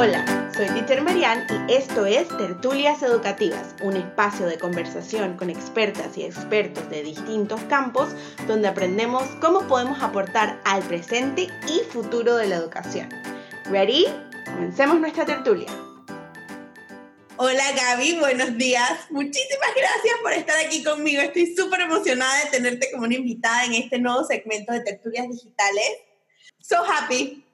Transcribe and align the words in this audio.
Hola, 0.00 0.52
soy 0.54 0.66
Teacher 0.66 1.02
Marian 1.02 1.44
y 1.68 1.72
esto 1.72 2.06
es 2.06 2.28
Tertulias 2.28 3.02
Educativas, 3.02 3.74
un 3.82 3.96
espacio 3.96 4.46
de 4.46 4.56
conversación 4.56 5.36
con 5.36 5.50
expertas 5.50 6.16
y 6.16 6.22
expertos 6.22 6.88
de 6.88 7.02
distintos 7.02 7.60
campos 7.62 8.10
donde 8.46 8.68
aprendemos 8.68 9.24
cómo 9.40 9.66
podemos 9.66 10.00
aportar 10.00 10.60
al 10.64 10.84
presente 10.84 11.48
y 11.66 11.80
futuro 11.90 12.36
de 12.36 12.46
la 12.46 12.54
educación. 12.54 13.08
¿Ready? 13.64 14.06
Comencemos 14.44 15.00
nuestra 15.00 15.26
tertulia. 15.26 15.66
Hola 17.36 17.64
Gaby, 17.72 18.20
buenos 18.20 18.56
días. 18.56 19.10
Muchísimas 19.10 19.70
gracias 19.74 20.14
por 20.22 20.32
estar 20.32 20.64
aquí 20.64 20.84
conmigo. 20.84 21.22
Estoy 21.22 21.56
súper 21.56 21.80
emocionada 21.80 22.44
de 22.44 22.50
tenerte 22.52 22.92
como 22.92 23.02
una 23.02 23.16
invitada 23.16 23.64
en 23.64 23.74
este 23.74 23.98
nuevo 23.98 24.22
segmento 24.22 24.72
de 24.72 24.80
tertulias 24.82 25.28
digitales. 25.28 25.90
So 26.60 26.76
happy. 26.84 27.44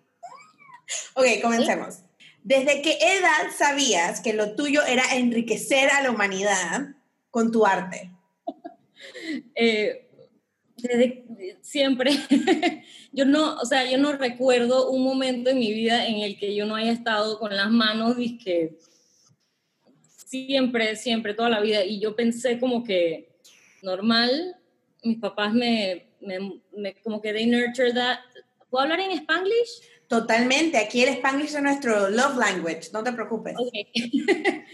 Ok, 1.15 1.41
comencemos. 1.41 2.04
¿Desde 2.45 2.83
qué 2.83 2.99
edad 3.01 3.51
sabías 3.57 4.21
que 4.21 4.35
lo 4.35 4.55
tuyo 4.55 4.83
era 4.87 5.03
enriquecer 5.15 5.89
a 5.89 6.03
la 6.03 6.11
humanidad 6.11 6.95
con 7.31 7.51
tu 7.51 7.67
arte? 7.67 8.13
Eh, 9.55 10.09
desde 10.77 11.25
siempre. 11.61 12.13
yo 13.13 13.25
no, 13.25 13.57
o 13.57 13.65
sea, 13.65 13.91
yo 13.91 13.99
no 13.99 14.13
recuerdo 14.13 14.91
un 14.91 15.03
momento 15.03 15.51
en 15.51 15.59
mi 15.59 15.73
vida 15.73 16.07
en 16.07 16.21
el 16.21 16.39
que 16.39 16.55
yo 16.55 16.67
no 16.67 16.77
haya 16.77 16.93
estado 16.93 17.39
con 17.39 17.55
las 17.55 17.71
manos 17.71 18.17
que 18.43 18.79
siempre, 20.07 20.97
siempre, 20.97 21.35
toda 21.35 21.51
la 21.51 21.61
vida. 21.61 21.85
Y 21.85 22.01
yo 22.01 22.17
pensé 22.17 22.59
como 22.59 22.85
que 22.85 23.37
normal, 23.83 24.57
mis 25.03 25.19
papás 25.19 25.53
me, 25.53 26.09
me, 26.21 26.95
como 27.03 27.21
que 27.21 27.33
they 27.33 27.47
nurture 27.47 27.93
that. 27.93 28.19
¿Puedo 28.71 28.83
hablar 28.83 29.01
en 29.01 29.13
Spanglish? 29.13 29.83
Totalmente, 30.15 30.79
aquí 30.79 31.03
el 31.03 31.09
Spanglish 31.09 31.57
es 31.57 31.63
nuestro 31.63 32.09
love 32.09 32.37
language, 32.37 32.91
no 32.93 33.03
te 33.03 33.13
preocupes. 33.13 33.55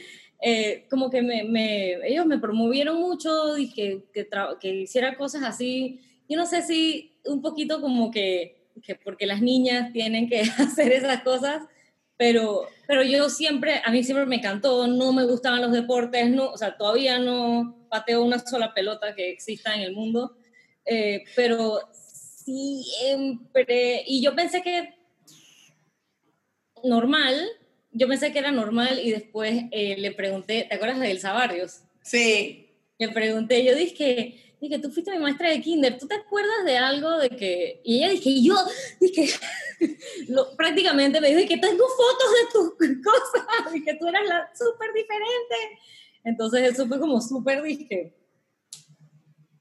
Eh, 0.42 0.86
como 0.88 1.10
que 1.10 1.20
me, 1.20 1.98
ellos 2.08 2.24
me 2.24 2.38
promovieron 2.38 2.98
mucho, 2.98 3.58
y 3.58 3.70
que, 3.70 4.06
que 4.58 4.68
hiciera 4.70 5.18
cosas 5.18 5.42
así. 5.42 6.00
Yo 6.30 6.38
no 6.38 6.46
sé 6.46 6.62
si 6.62 7.12
un 7.26 7.42
poquito 7.42 7.82
como 7.82 8.10
que, 8.10 8.70
que 8.82 8.94
porque 8.94 9.26
las 9.26 9.42
niñas 9.42 9.92
tienen 9.92 10.30
que 10.30 10.40
hacer 10.58 10.92
esas 10.92 11.20
cosas, 11.24 11.60
pero, 12.16 12.62
pero 12.86 13.02
yo 13.02 13.28
siempre, 13.28 13.82
a 13.84 13.90
mí 13.90 14.02
siempre 14.02 14.24
me 14.24 14.36
encantó, 14.36 14.86
no 14.86 15.12
me 15.12 15.26
gustaban 15.26 15.60
los 15.60 15.72
deportes, 15.72 16.30
no, 16.30 16.52
o 16.52 16.56
sea, 16.56 16.78
todavía 16.78 17.18
no 17.18 17.86
pateo 17.90 18.24
una 18.24 18.38
sola 18.38 18.72
pelota 18.72 19.14
que 19.14 19.28
exista 19.28 19.74
en 19.74 19.82
el 19.82 19.94
mundo, 19.94 20.38
eh, 20.86 21.24
pero 21.36 21.80
siempre, 21.92 24.04
y 24.06 24.22
yo 24.22 24.34
pensé 24.34 24.62
que 24.62 24.99
normal, 26.84 27.34
yo 27.92 28.08
pensé 28.08 28.32
que 28.32 28.38
era 28.38 28.52
normal 28.52 29.00
y 29.02 29.10
después 29.10 29.64
eh, 29.70 29.96
le 29.98 30.12
pregunté, 30.12 30.66
¿te 30.68 30.74
acuerdas 30.74 31.00
de 31.00 31.10
Elsa 31.10 31.32
Barrios? 31.32 31.80
Sí. 32.02 32.68
Le 32.98 33.08
pregunté, 33.08 33.64
yo 33.64 33.74
dije, 33.74 34.56
dije, 34.60 34.78
tú 34.78 34.90
fuiste 34.90 35.10
mi 35.12 35.18
maestra 35.18 35.50
de 35.50 35.60
kinder, 35.60 35.98
¿tú 35.98 36.06
te 36.06 36.14
acuerdas 36.14 36.64
de 36.64 36.76
algo 36.76 37.18
de 37.18 37.30
que...? 37.30 37.80
Y 37.84 37.98
ella 37.98 38.10
dije, 38.10 38.42
yo, 38.42 38.54
dije, 39.00 39.28
prácticamente 40.56 41.20
me 41.20 41.34
dijo 41.34 41.48
que 41.48 41.56
tengo 41.56 41.84
fotos 41.88 42.30
de 42.32 42.52
tus 42.52 43.02
cosas 43.04 43.74
y 43.74 43.82
que 43.82 43.94
tú 43.94 44.06
eras 44.06 44.26
la 44.26 44.50
súper 44.54 44.92
diferente. 44.92 45.56
Entonces 46.24 46.72
eso 46.72 46.86
fue 46.86 47.00
como 47.00 47.20
súper, 47.20 47.62
dije, 47.62 48.14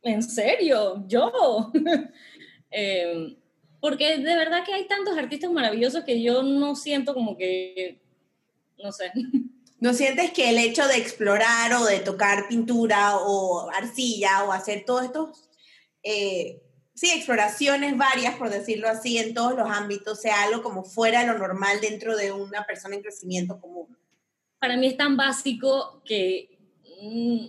¿en 0.04 0.22
serio? 0.22 1.06
¿Yo? 1.08 1.72
eh, 2.72 3.38
porque 3.80 4.18
de 4.18 4.36
verdad 4.36 4.64
que 4.66 4.74
hay 4.74 4.88
tantos 4.88 5.18
artistas 5.18 5.52
maravillosos 5.52 6.04
que 6.04 6.22
yo 6.22 6.44
no 6.44 6.76
siento 6.76 7.14
como 7.14 7.38
que, 7.38 8.00
no 8.82 8.92
sé. 8.92 9.12
¿No 9.80 9.94
sientes 9.94 10.32
que 10.32 10.50
el 10.50 10.58
hecho 10.58 10.86
de 10.88 10.98
explorar 10.98 11.74
o 11.74 11.86
de 11.86 12.00
tocar 12.00 12.50
pintura 12.50 13.16
o 13.18 13.70
arcilla 13.72 14.44
o 14.44 14.52
hacer 14.52 14.84
todos 14.86 15.06
estos, 15.06 15.50
eh, 16.04 16.62
sí, 16.94 17.10
exploraciones 17.12 17.96
varias, 17.96 18.36
por 18.36 18.50
decirlo 18.50 18.90
así, 18.90 19.18
en 19.18 19.34
todos 19.34 19.56
los 19.56 19.70
ámbitos, 19.70 20.20
sea 20.20 20.44
algo 20.44 20.64
como 20.64 20.84
fuera 20.84 21.22
de 21.22 21.28
lo 21.28 21.38
normal 21.38 21.80
dentro 21.80 22.18
de 22.18 22.34
una 22.34 22.66
persona 22.66 22.96
en 22.96 23.02
crecimiento 23.02 23.62
común? 23.62 23.98
Para 24.60 24.76
mí 24.76 24.88
es 24.88 24.98
tan 24.98 25.16
básico 25.16 26.02
que 26.04 26.60
mm, 27.02 27.46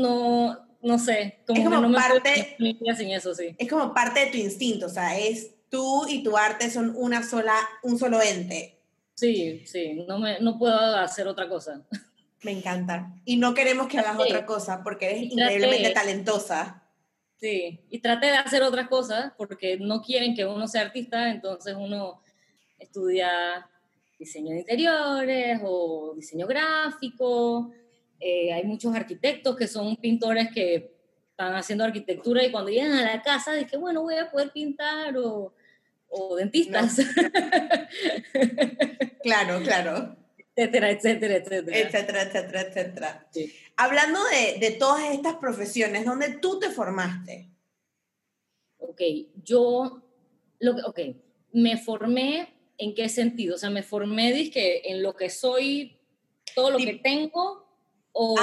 no, 0.00 0.64
no 0.82 0.98
sé, 1.00 1.40
como, 1.48 1.58
es 1.58 1.64
como 1.64 1.80
no 1.80 1.92
parte, 1.92 2.56
sin 2.96 3.10
eso, 3.10 3.34
sí. 3.34 3.56
Es 3.58 3.68
como 3.68 3.92
parte 3.92 4.20
de 4.20 4.26
tu 4.26 4.36
instinto, 4.36 4.86
o 4.86 4.88
sea, 4.88 5.18
es 5.18 5.50
tú 5.72 6.06
y 6.06 6.22
tu 6.22 6.36
arte 6.36 6.70
son 6.70 6.92
una 6.94 7.22
sola, 7.22 7.54
un 7.82 7.98
solo 7.98 8.20
ente. 8.20 8.78
Sí, 9.14 9.62
sí, 9.64 10.04
no, 10.06 10.18
me, 10.18 10.38
no 10.40 10.58
puedo 10.58 10.76
hacer 10.96 11.26
otra 11.26 11.48
cosa. 11.48 11.82
Me 12.42 12.50
encanta. 12.52 13.14
Y 13.24 13.36
no 13.38 13.54
queremos 13.54 13.88
que 13.88 13.98
hagas 13.98 14.18
otra 14.18 14.44
cosa 14.44 14.82
porque 14.84 15.06
eres 15.06 15.22
increíblemente 15.32 15.90
talentosa. 15.90 16.82
Sí, 17.40 17.80
y 17.88 18.00
trate 18.00 18.26
de 18.26 18.36
hacer 18.36 18.62
otras 18.62 18.88
cosas 18.88 19.32
porque 19.38 19.78
no 19.78 20.02
quieren 20.02 20.34
que 20.34 20.44
uno 20.44 20.68
sea 20.68 20.82
artista, 20.82 21.30
entonces 21.30 21.74
uno 21.76 22.22
estudia 22.78 23.66
diseño 24.18 24.50
de 24.50 24.60
interiores 24.60 25.60
o 25.64 26.12
diseño 26.14 26.46
gráfico. 26.46 27.72
Eh, 28.20 28.52
hay 28.52 28.64
muchos 28.64 28.94
arquitectos 28.94 29.56
que 29.56 29.66
son 29.66 29.96
pintores 29.96 30.50
que 30.52 30.94
están 31.30 31.54
haciendo 31.54 31.84
arquitectura 31.84 32.44
y 32.44 32.52
cuando 32.52 32.70
llegan 32.70 32.92
a 32.92 33.16
la 33.16 33.22
casa 33.22 33.54
dicen, 33.54 33.80
bueno, 33.80 34.02
voy 34.02 34.16
a 34.16 34.30
poder 34.30 34.52
pintar 34.52 35.16
o 35.16 35.54
o 36.12 36.36
dentistas. 36.36 36.96
claro, 39.22 39.60
claro. 39.62 40.16
Etcétera, 40.54 40.90
etcétera, 40.90 41.36
etcétera. 41.36 41.78
Etcétera, 41.78 42.22
etcétera, 42.22 42.60
etcétera. 42.60 43.28
Hablando 43.76 44.20
de, 44.24 44.58
de, 44.58 44.72
todas 44.72 45.10
estas 45.12 45.36
profesiones, 45.36 46.04
¿dónde 46.04 46.38
tú 46.40 46.58
te 46.58 46.68
formaste? 46.68 47.48
Ok, 48.78 49.00
yo, 49.42 50.02
lo 50.58 50.76
que, 50.76 50.82
ok, 50.82 51.00
me 51.52 51.78
formé 51.78 52.52
en 52.76 52.94
qué 52.94 53.08
sentido? 53.08 53.54
O 53.54 53.58
sea, 53.58 53.70
me 53.70 53.82
formé 53.82 54.32
dizque, 54.32 54.82
en 54.84 55.02
lo 55.02 55.14
que 55.14 55.30
soy, 55.30 55.98
todo 56.54 56.70
lo 56.70 56.78
que 56.78 57.00
tengo, 57.02 57.66
o, 58.12 58.36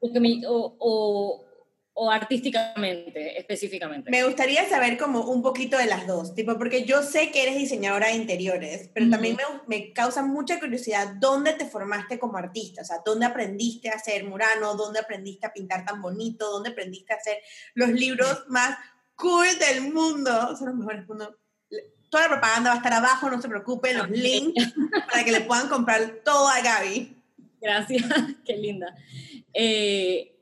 o, 0.00 0.76
o, 0.78 1.44
o 2.00 2.12
artísticamente, 2.12 3.36
específicamente? 3.38 4.08
Me 4.08 4.22
gustaría 4.22 4.68
saber 4.68 4.96
como 4.96 5.22
un 5.22 5.42
poquito 5.42 5.76
de 5.76 5.86
las 5.86 6.06
dos, 6.06 6.32
tipo, 6.32 6.56
porque 6.56 6.84
yo 6.84 7.02
sé 7.02 7.32
que 7.32 7.42
eres 7.42 7.56
diseñadora 7.56 8.06
de 8.06 8.14
interiores, 8.14 8.88
pero 8.94 9.10
también 9.10 9.36
me, 9.36 9.42
me, 9.66 9.92
causa 9.92 10.22
mucha 10.22 10.60
curiosidad 10.60 11.14
dónde 11.18 11.54
te 11.54 11.66
formaste 11.66 12.20
como 12.20 12.38
artista, 12.38 12.82
o 12.82 12.84
sea, 12.84 12.98
dónde 13.04 13.26
aprendiste 13.26 13.90
a 13.90 13.94
hacer 13.94 14.24
murano, 14.24 14.76
dónde 14.76 15.00
aprendiste 15.00 15.48
a 15.48 15.52
pintar 15.52 15.84
tan 15.84 16.00
bonito, 16.00 16.48
dónde 16.48 16.70
aprendiste 16.70 17.12
a 17.12 17.16
hacer 17.16 17.38
los 17.74 17.88
libros 17.90 18.44
más 18.48 18.78
cool 19.16 19.48
del 19.58 19.92
mundo, 19.92 20.56
son 20.56 20.68
los 20.68 20.76
mejores 20.76 21.06
mundo. 21.08 21.36
Toda 22.10 22.22
la 22.22 22.30
propaganda 22.30 22.70
va 22.70 22.74
a 22.74 22.78
estar 22.78 22.92
abajo, 22.92 23.28
no 23.28 23.42
se 23.42 23.48
preocupen, 23.48 23.98
los 23.98 24.08
links 24.08 24.72
para 25.10 25.24
que 25.24 25.32
le 25.32 25.40
puedan 25.40 25.68
comprar 25.68 26.20
todo 26.24 26.48
a 26.48 26.60
Gaby. 26.60 27.16
Gracias, 27.60 28.04
qué 28.46 28.56
linda. 28.56 28.96
Eh, 29.52 30.32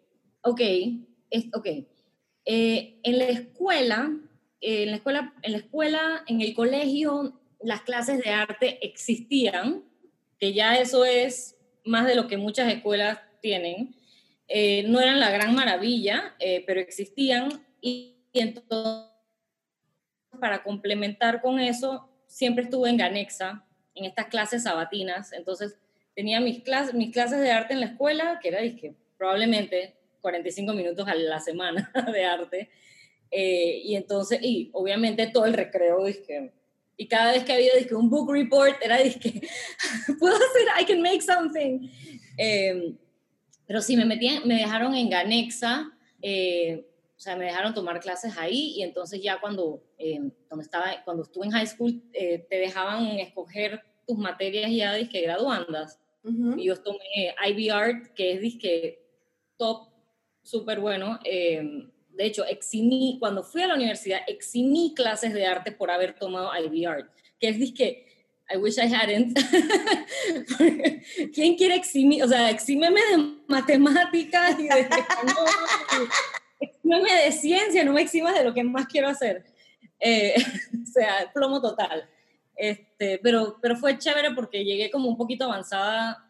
ok, 0.43 0.61
ok, 1.53 1.67
eh, 2.45 3.01
en 3.03 3.19
la 3.19 3.25
escuela, 3.25 4.17
eh, 4.61 4.85
en 4.85 4.91
la 4.91 4.97
escuela, 4.97 5.35
en 5.43 5.53
la 5.53 5.59
escuela, 5.59 6.25
en 6.27 6.41
el 6.41 6.55
colegio, 6.55 7.41
las 7.61 7.83
clases 7.83 8.23
de 8.23 8.31
arte 8.31 8.79
existían, 8.87 9.85
que 10.39 10.53
ya 10.53 10.77
eso 10.77 11.05
es 11.05 11.57
más 11.85 12.07
de 12.07 12.15
lo 12.15 12.29
que 12.29 12.37
muchas 12.37 12.73
escuelas 12.73 13.19
tienen. 13.41 13.97
Eh, 14.49 14.85
no 14.89 15.01
eran 15.01 15.19
la 15.19 15.31
gran 15.31 15.55
maravilla, 15.55 16.37
pero 16.67 16.79
existían 16.81 17.49
y, 17.81 18.17
entonces 18.33 19.11
para 20.39 20.63
complementar 20.63 21.41
con 21.41 21.59
eso, 21.59 22.09
siempre 22.27 22.65
estuve 22.65 22.91
en 22.91 22.99
Ganexa, 22.99 23.65
en 23.95 24.05
estas 24.05 24.27
clases 24.27 24.65
sabatinas, 24.65 25.33
entonces 25.33 25.79
tenía 26.15 26.41
mis 26.41 26.63
clases, 26.63 26.95
mis 26.95 27.11
clases 27.11 27.41
de 27.41 27.51
arte 27.51 27.72
en 27.72 27.81
la 27.81 27.87
escuela, 27.87 28.39
que 28.43 28.49
era, 28.49 28.61
que 28.61 28.95
probablemente 29.17 29.96
45 30.27 30.73
minutos 30.73 31.07
a 31.07 31.15
la 31.15 31.39
semana 31.39 31.89
de 32.13 32.25
arte. 32.25 32.71
Eh, 33.31 33.81
y 33.84 33.95
entonces, 33.95 34.41
y 34.43 34.71
obviamente 34.73 35.28
todo 35.28 35.45
el 35.45 35.53
recreo, 35.53 36.05
que 36.27 36.53
y 36.97 37.07
cada 37.07 37.33
vez 37.33 37.45
que 37.45 37.53
había 37.53 37.75
dizque, 37.77 37.95
un 37.95 38.11
book 38.11 38.33
report, 38.33 38.77
era 38.83 38.99
que 38.99 39.41
puedo 40.19 40.34
hacer, 40.34 40.67
I 40.81 40.84
can 40.84 41.01
make 41.01 41.23
something. 41.23 41.89
Em, 42.37 42.97
pero 43.69 43.81
sí, 43.81 43.97
me, 43.97 44.05
metí, 44.05 44.28
me 44.45 44.57
dejaron 44.57 44.97
en 44.97 45.11
Ganexa, 45.11 45.93
eh, 46.21 46.89
o 47.17 47.21
sea, 47.21 47.37
me 47.37 47.45
dejaron 47.45 47.72
tomar 47.72 48.01
clases 48.01 48.37
ahí 48.37 48.75
y 48.77 48.83
entonces 48.83 49.22
ya 49.22 49.39
cuando, 49.41 49.84
em, 49.97 50.33
cuando, 50.49 50.63
estaba, 50.63 51.05
cuando 51.05 51.22
estuve 51.22 51.47
en 51.47 51.53
high 51.53 51.69
school, 51.69 52.03
eh, 52.13 52.45
te 52.51 52.57
dejaban 52.57 53.07
escoger 53.21 53.81
tus 54.09 54.19
materias 54.19 54.72
ya, 54.72 54.93
disque, 54.95 55.21
graduandas. 55.21 56.01
Y 56.57 56.65
yo 56.65 56.77
tomé 56.83 57.37
IB 57.47 57.71
Art, 57.71 58.13
que 58.17 58.33
es, 58.33 58.41
disque, 58.41 58.99
top 59.57 59.96
súper 60.47 60.81
bueno. 60.81 61.19
Eh, 61.25 61.89
de 62.10 62.25
hecho, 62.25 62.45
eximí, 62.47 63.19
cuando 63.21 63.43
fui 63.43 63.63
a 63.63 63.66
la 63.66 63.75
universidad, 63.75 64.21
eximí 64.27 64.95
clases 64.95 65.34
de 65.34 65.47
arte 65.47 65.72
por 65.72 65.91
haber 65.91 66.15
tomado 66.15 66.51
IB 66.57 66.89
Art, 66.89 67.10
que 67.39 67.48
es 67.48 67.72
que 67.72 68.07
I 68.48 68.57
wish 68.57 68.78
I 68.78 68.93
hadn't. 68.95 69.37
¿Quién 71.34 71.57
quiere 71.57 71.75
eximir? 71.75 72.22
O 72.22 72.28
sea, 72.28 72.48
exímeme 72.48 73.01
de 73.10 73.34
matemáticas 73.48 74.59
y 74.59 74.69
de 74.69 74.89
exímeme 76.60 77.13
de 77.25 77.33
ciencia, 77.33 77.84
no 77.84 77.93
me 77.93 78.03
eximas 78.03 78.34
de 78.34 78.45
lo 78.45 78.54
que 78.54 78.63
más 78.63 78.87
quiero 78.87 79.09
hacer. 79.09 79.45
Eh, 79.98 80.34
o 80.83 80.87
sea, 80.87 81.31
plomo 81.34 81.60
total. 81.60 82.09
Este, 82.54 83.19
pero, 83.19 83.59
pero 83.60 83.77
fue 83.77 83.98
chévere 83.98 84.31
porque 84.31 84.65
llegué 84.65 84.91
como 84.91 85.09
un 85.09 85.16
poquito 85.16 85.45
avanzada 85.45 86.26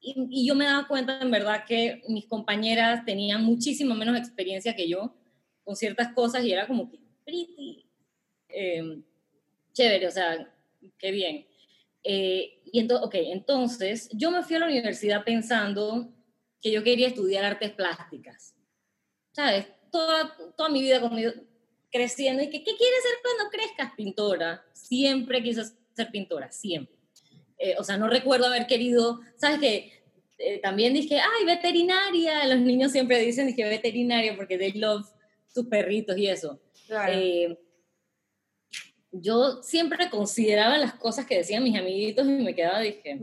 y, 0.00 0.14
y, 0.30 0.46
yo 0.46 0.54
me 0.54 0.64
daba 0.64 0.86
cuenta 0.86 1.20
en 1.20 1.30
verdad 1.30 1.64
que 1.66 2.02
mis 2.08 2.26
compañeras 2.26 3.04
tenían 3.04 3.44
muchísimo 3.44 3.94
menos 3.94 4.16
experiencia 4.16 4.76
que 4.76 4.88
yo 4.88 5.14
con 5.64 5.76
ciertas 5.76 6.12
cosas 6.14 6.44
y 6.44 6.52
era 6.52 6.66
como 6.66 6.90
que 6.90 6.98
pretty 7.24 7.84
eh, 8.48 9.02
chévere, 9.72 10.06
o 10.06 10.10
sea, 10.10 10.50
qué 10.98 11.10
bien. 11.10 11.46
Eh, 12.02 12.62
y 12.72 12.80
entonces, 12.80 13.06
ok, 13.06 13.14
entonces 13.14 14.08
yo 14.12 14.30
me 14.30 14.42
fui 14.42 14.56
a 14.56 14.60
la 14.60 14.66
universidad 14.66 15.24
pensando 15.24 16.12
que 16.60 16.72
yo 16.72 16.82
quería 16.82 17.08
estudiar 17.08 17.44
artes 17.44 17.72
plásticas. 17.72 18.54
¿Sabes? 19.32 19.66
Toda, 19.92 20.36
toda 20.56 20.68
mi 20.68 20.82
vida 20.82 21.00
conmigo, 21.00 21.32
creciendo 21.90 22.42
y 22.42 22.50
que, 22.50 22.64
¿qué 22.64 22.76
quieres 22.76 23.02
ser 23.02 23.12
cuando 23.22 23.50
crezcas? 23.50 23.92
Pintora. 23.96 24.64
Siempre 24.72 25.42
quise 25.42 25.62
ser 25.94 26.10
pintora, 26.10 26.50
siempre. 26.50 26.97
Eh, 27.58 27.74
o 27.78 27.84
sea, 27.84 27.96
no 27.96 28.08
recuerdo 28.08 28.46
haber 28.46 28.66
querido, 28.66 29.20
¿sabes 29.36 29.58
qué? 29.58 29.92
Eh, 30.38 30.60
también 30.60 30.94
dije, 30.94 31.18
ay, 31.18 31.44
veterinaria. 31.44 32.46
Los 32.46 32.60
niños 32.60 32.92
siempre 32.92 33.18
dicen, 33.20 33.48
dije, 33.48 33.64
veterinaria 33.64 34.36
porque 34.36 34.56
they 34.56 34.72
love 34.72 35.06
sus 35.46 35.66
perritos 35.66 36.16
y 36.16 36.28
eso. 36.28 36.60
Eh, 37.08 37.58
yo 39.10 39.62
siempre 39.62 40.08
consideraba 40.10 40.78
las 40.78 40.94
cosas 40.94 41.26
que 41.26 41.38
decían 41.38 41.64
mis 41.64 41.76
amiguitos 41.76 42.26
y 42.26 42.30
me 42.30 42.54
quedaba, 42.54 42.80
dije, 42.80 43.18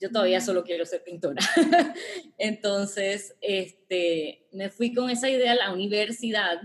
yo 0.00 0.10
todavía 0.10 0.40
solo 0.40 0.62
quiero 0.62 0.84
ser 0.84 1.02
pintora. 1.02 1.42
Entonces, 2.38 3.34
este, 3.40 4.46
me 4.52 4.68
fui 4.68 4.92
con 4.92 5.10
esa 5.10 5.30
idea 5.30 5.52
a 5.52 5.56
la 5.56 5.72
universidad 5.72 6.60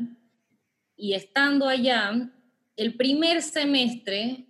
y 0.95 1.13
estando 1.13 1.68
allá, 1.68 2.30
el 2.75 2.95
primer 2.95 3.42
semestre 3.42 4.48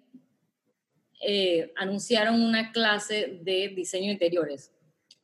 eh, 1.25 1.71
anunciaron 1.75 2.41
una 2.41 2.71
clase 2.71 3.39
de 3.41 3.69
diseño 3.69 4.07
de 4.07 4.13
interiores, 4.13 4.71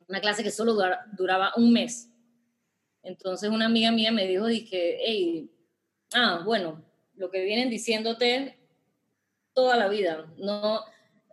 una 0.08 0.20
clase 0.20 0.42
que 0.42 0.50
solo 0.50 0.74
duraba 1.16 1.52
un 1.56 1.72
mes. 1.72 2.08
Entonces 3.02 3.50
una 3.50 3.66
amiga 3.66 3.90
mía 3.90 4.12
me 4.12 4.26
dijo, 4.26 4.46
dije, 4.46 4.98
hey, 5.00 5.50
ah, 6.14 6.42
bueno, 6.44 6.84
lo 7.14 7.30
que 7.30 7.44
vienen 7.44 7.70
diciéndote 7.70 8.58
toda 9.52 9.76
la 9.76 9.88
vida, 9.88 10.32
no, 10.38 10.80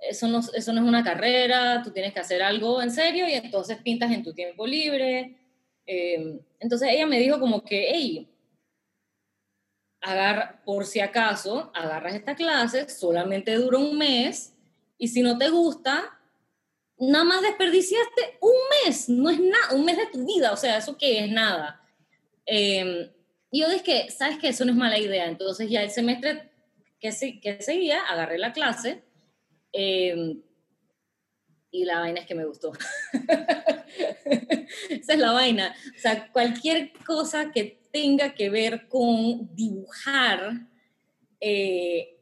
eso 0.01 0.27
no, 0.27 0.39
eso 0.39 0.73
no 0.73 0.81
es 0.81 0.87
una 0.87 1.03
carrera, 1.03 1.81
tú 1.83 1.91
tienes 1.91 2.13
que 2.13 2.19
hacer 2.19 2.41
algo 2.41 2.81
en 2.81 2.91
serio 2.91 3.27
y 3.27 3.33
entonces 3.33 3.77
pintas 3.77 4.11
en 4.11 4.23
tu 4.23 4.33
tiempo 4.33 4.67
libre. 4.67 5.37
Eh, 5.85 6.39
entonces 6.59 6.89
ella 6.91 7.05
me 7.05 7.19
dijo 7.19 7.39
como 7.39 7.63
que, 7.63 7.87
hey, 7.89 8.29
agarra, 10.01 10.61
por 10.65 10.85
si 10.85 10.99
acaso, 10.99 11.71
agarras 11.73 12.15
esta 12.15 12.35
clase, 12.35 12.89
solamente 12.89 13.53
dura 13.55 13.77
un 13.77 13.97
mes, 13.97 14.56
y 14.97 15.07
si 15.07 15.21
no 15.21 15.37
te 15.37 15.49
gusta, 15.49 16.19
nada 16.99 17.23
más 17.23 17.41
desperdiciaste 17.41 18.37
un 18.41 18.55
mes, 18.83 19.09
no 19.09 19.29
es 19.29 19.39
nada, 19.39 19.73
un 19.73 19.85
mes 19.85 19.97
de 19.97 20.07
tu 20.07 20.25
vida, 20.25 20.51
o 20.51 20.57
sea, 20.57 20.77
eso 20.77 20.97
que 20.97 21.23
es 21.23 21.31
nada. 21.31 21.81
Eh, 22.45 23.11
yo 23.51 23.69
dije, 23.69 24.09
¿sabes 24.09 24.37
qué? 24.39 24.49
Eso 24.49 24.65
no 24.65 24.71
es 24.71 24.77
mala 24.77 24.99
idea. 24.99 25.25
Entonces 25.25 25.69
ya 25.69 25.81
el 25.81 25.91
semestre 25.91 26.49
que, 26.99 27.11
que 27.41 27.61
seguía, 27.61 28.01
agarré 28.01 28.37
la 28.37 28.53
clase, 28.53 29.03
em, 29.71 30.41
y 31.71 31.85
la 31.85 31.99
vaina 31.99 32.21
es 32.21 32.25
que 32.25 32.35
me 32.35 32.45
gustó. 32.45 32.71
Esa 34.89 35.13
es 35.13 35.19
la 35.19 35.31
vaina. 35.31 35.75
O 35.95 35.99
sea, 35.99 36.31
cualquier 36.31 36.93
cosa 37.05 37.51
que 37.51 37.81
tenga 37.91 38.33
que 38.33 38.49
ver 38.49 38.87
con 38.87 39.53
dibujar 39.53 40.67
eh, 41.39 42.16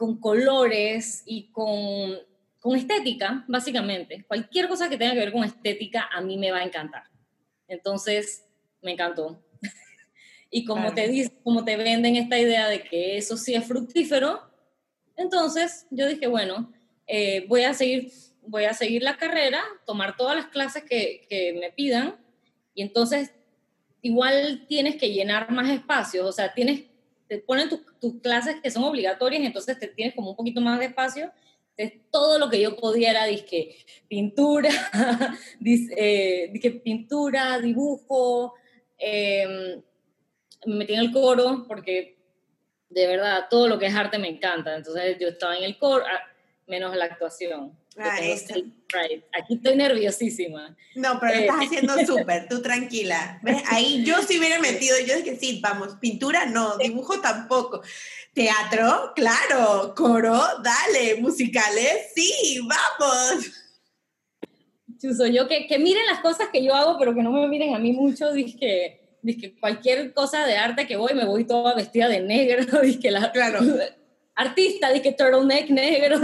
con 0.00 0.18
colores 0.18 1.22
y 1.26 1.50
con, 1.50 2.16
con 2.58 2.74
estética, 2.74 3.44
básicamente. 3.46 4.24
Cualquier 4.26 4.66
cosa 4.66 4.88
que 4.88 4.96
tenga 4.96 5.12
que 5.12 5.18
ver 5.18 5.30
con 5.30 5.44
estética 5.44 6.08
a 6.10 6.22
mí 6.22 6.38
me 6.38 6.50
va 6.50 6.60
a 6.60 6.64
encantar. 6.64 7.02
Entonces, 7.68 8.46
me 8.80 8.92
encantó. 8.92 9.44
y 10.50 10.64
como 10.64 10.94
te 10.94 11.06
dicen, 11.06 11.38
como 11.44 11.66
te 11.66 11.76
venden 11.76 12.16
esta 12.16 12.38
idea 12.38 12.66
de 12.66 12.82
que 12.82 13.18
eso 13.18 13.36
sí 13.36 13.54
es 13.54 13.66
fructífero, 13.66 14.40
entonces 15.18 15.86
yo 15.90 16.08
dije, 16.08 16.28
bueno, 16.28 16.72
eh, 17.06 17.44
voy, 17.46 17.64
a 17.64 17.74
seguir, 17.74 18.10
voy 18.40 18.64
a 18.64 18.72
seguir 18.72 19.02
la 19.02 19.18
carrera, 19.18 19.60
tomar 19.84 20.16
todas 20.16 20.34
las 20.34 20.46
clases 20.46 20.82
que, 20.84 21.26
que 21.28 21.52
me 21.60 21.72
pidan, 21.72 22.16
y 22.72 22.80
entonces 22.80 23.32
igual 24.00 24.64
tienes 24.66 24.96
que 24.96 25.12
llenar 25.12 25.50
más 25.50 25.68
espacios, 25.68 26.26
o 26.26 26.32
sea, 26.32 26.54
tienes, 26.54 26.84
te 27.30 27.38
ponen 27.38 27.68
tus 27.68 28.20
clases 28.20 28.56
que 28.60 28.72
son 28.72 28.82
obligatorias, 28.82 29.44
entonces 29.44 29.78
te 29.78 29.86
tienes 29.86 30.16
como 30.16 30.30
un 30.30 30.36
poquito 30.36 30.60
más 30.60 30.80
de 30.80 30.86
espacio. 30.86 31.30
Entonces, 31.76 32.10
todo 32.10 32.40
lo 32.40 32.50
que 32.50 32.60
yo 32.60 32.74
podía 32.74 33.12
era, 33.12 33.24
dije, 33.24 33.76
pintura, 34.08 34.68
eh, 35.64 36.50
dije, 36.52 36.70
pintura, 36.72 37.60
dibujo, 37.60 38.54
eh, 38.98 39.80
me 40.66 40.74
metí 40.74 40.94
en 40.94 40.98
el 40.98 41.12
coro 41.12 41.66
porque 41.68 42.18
de 42.88 43.06
verdad 43.06 43.46
todo 43.48 43.68
lo 43.68 43.78
que 43.78 43.86
es 43.86 43.94
arte 43.94 44.18
me 44.18 44.28
encanta. 44.28 44.74
Entonces 44.74 45.16
yo 45.20 45.28
estaba 45.28 45.56
en 45.56 45.62
el 45.62 45.78
coro, 45.78 46.04
ah, 46.04 46.32
menos 46.66 46.96
la 46.96 47.04
actuación. 47.04 47.78
Ah, 47.96 48.18
Aquí 49.32 49.54
estoy 49.54 49.76
nerviosísima. 49.76 50.76
No, 50.94 51.18
pero 51.20 51.34
lo 51.34 51.40
estás 51.40 51.56
eh, 51.60 51.66
haciendo 51.66 51.94
súper, 52.06 52.48
tú 52.48 52.62
tranquila. 52.62 53.40
Ahí 53.66 54.04
yo 54.04 54.22
sí 54.22 54.38
hubiera 54.38 54.58
metido, 54.58 54.96
yo 55.06 55.16
dije, 55.16 55.36
sí, 55.36 55.60
vamos, 55.62 55.96
pintura 56.00 56.46
no, 56.46 56.76
dibujo 56.78 57.20
tampoco. 57.20 57.82
Teatro, 58.32 59.12
claro, 59.14 59.94
coro, 59.96 60.40
dale, 60.62 61.16
musicales, 61.16 62.12
sí, 62.14 62.60
vamos. 62.62 63.50
Chuso, 65.00 65.26
yo 65.26 65.48
que, 65.48 65.66
que 65.66 65.78
miren 65.78 66.06
las 66.06 66.20
cosas 66.20 66.48
que 66.52 66.62
yo 66.64 66.74
hago, 66.74 66.96
pero 66.98 67.14
que 67.14 67.22
no 67.22 67.32
me 67.32 67.48
miren 67.48 67.74
a 67.74 67.78
mí 67.78 67.92
mucho, 67.92 68.32
dije, 68.32 69.00
cualquier 69.58 70.12
cosa 70.12 70.46
de 70.46 70.56
arte 70.56 70.86
que 70.86 70.96
voy, 70.96 71.14
me 71.14 71.24
voy 71.24 71.44
toda 71.44 71.74
vestida 71.74 72.08
de 72.08 72.20
negro, 72.20 72.80
dije 72.82 73.10
la, 73.10 73.32
claro. 73.32 73.60
artista, 74.34 74.90
dije 74.90 75.12
turtleneck 75.12 75.68
negro, 75.70 76.18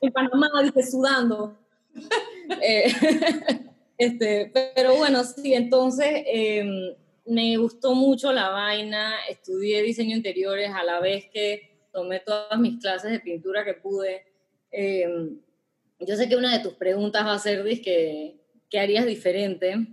en 0.00 0.12
Panamá, 0.12 0.50
dije 0.62 0.82
sudando. 0.82 1.56
Eh, 2.62 2.92
este, 3.98 4.52
pero 4.52 4.94
bueno, 4.94 5.24
sí, 5.24 5.52
entonces 5.52 6.22
em, 6.26 6.94
me 7.24 7.56
gustó 7.56 7.92
mucho 7.92 8.32
la 8.32 8.50
vaina, 8.50 9.14
estudié 9.28 9.82
diseño 9.82 10.16
interiores 10.16 10.70
a 10.72 10.84
la 10.84 11.00
vez 11.00 11.26
que 11.32 11.88
tomé 11.92 12.20
todas 12.20 12.56
mis 12.60 12.80
clases 12.80 13.10
de 13.10 13.18
pintura 13.18 13.64
que 13.64 13.74
pude. 13.74 14.24
Em, 14.70 15.40
yo 15.98 16.14
sé 16.14 16.28
que 16.28 16.36
una 16.36 16.56
de 16.56 16.62
tus 16.62 16.74
preguntas 16.74 17.26
va 17.26 17.32
a 17.32 17.38
ser, 17.40 17.64
dije, 17.64 18.36
¿qué 18.70 18.78
harías 18.78 19.06
diferente? 19.06 19.88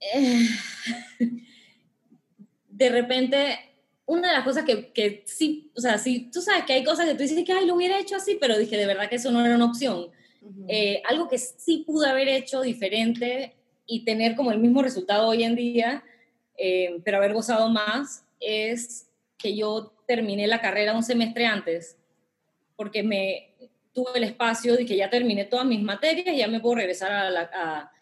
de 2.68 2.88
repente, 2.88 3.67
una 4.08 4.28
de 4.28 4.34
las 4.34 4.44
cosas 4.44 4.64
que, 4.64 4.90
que, 4.90 5.22
sí, 5.26 5.70
o 5.76 5.80
sea, 5.82 5.98
sí, 5.98 6.30
tú 6.32 6.40
sabes 6.40 6.64
que 6.64 6.72
hay 6.72 6.82
cosas 6.82 7.04
que 7.04 7.12
tú 7.12 7.22
dices 7.22 7.44
que, 7.44 7.52
ay, 7.52 7.66
lo 7.66 7.74
hubiera 7.74 8.00
hecho 8.00 8.16
así, 8.16 8.38
pero 8.40 8.56
dije, 8.56 8.78
de 8.78 8.86
verdad 8.86 9.08
que 9.10 9.16
eso 9.16 9.30
no 9.30 9.44
era 9.44 9.54
una 9.54 9.66
opción. 9.66 10.10
Eh, 10.66 11.02
algo 11.06 11.28
que 11.28 11.36
sí 11.36 11.84
pude 11.86 12.08
haber 12.08 12.26
hecho 12.26 12.62
diferente 12.62 13.54
y 13.86 14.06
tener 14.06 14.34
como 14.34 14.50
el 14.50 14.60
mismo 14.60 14.82
resultado 14.82 15.28
hoy 15.28 15.44
en 15.44 15.54
día, 15.56 16.02
eh, 16.56 16.98
pero 17.04 17.18
haber 17.18 17.34
gozado 17.34 17.68
más, 17.68 18.24
es 18.40 19.10
que 19.36 19.54
yo 19.54 19.92
terminé 20.06 20.46
la 20.46 20.62
carrera 20.62 20.96
un 20.96 21.02
semestre 21.02 21.44
antes, 21.44 21.98
porque 22.76 23.02
me 23.02 23.50
tuve 23.92 24.12
el 24.14 24.24
espacio 24.24 24.74
de 24.74 24.86
que 24.86 24.96
ya 24.96 25.10
terminé 25.10 25.44
todas 25.44 25.66
mis 25.66 25.82
materias 25.82 26.34
y 26.34 26.38
ya 26.38 26.48
me 26.48 26.60
puedo 26.60 26.76
regresar 26.76 27.12
a, 27.12 27.30
la, 27.30 27.50
a 27.52 27.92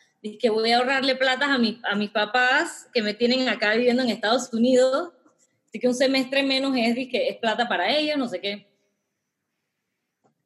que 0.40 0.50
voy 0.50 0.70
a 0.70 0.78
ahorrarle 0.78 1.16
plata 1.16 1.52
a, 1.52 1.58
mi, 1.58 1.80
a 1.82 1.96
mis 1.96 2.10
papás 2.10 2.88
que 2.94 3.02
me 3.02 3.14
tienen 3.14 3.48
acá 3.48 3.74
viviendo 3.74 4.04
en 4.04 4.10
Estados 4.10 4.52
Unidos. 4.52 5.10
Así 5.76 5.80
que 5.82 5.88
un 5.88 5.94
semestre 5.94 6.42
menos 6.42 6.74
es, 6.74 6.94
que 7.06 7.28
es 7.28 7.36
plata 7.36 7.68
para 7.68 7.94
ellos, 7.94 8.16
no 8.16 8.26
sé 8.26 8.40
qué. 8.40 8.66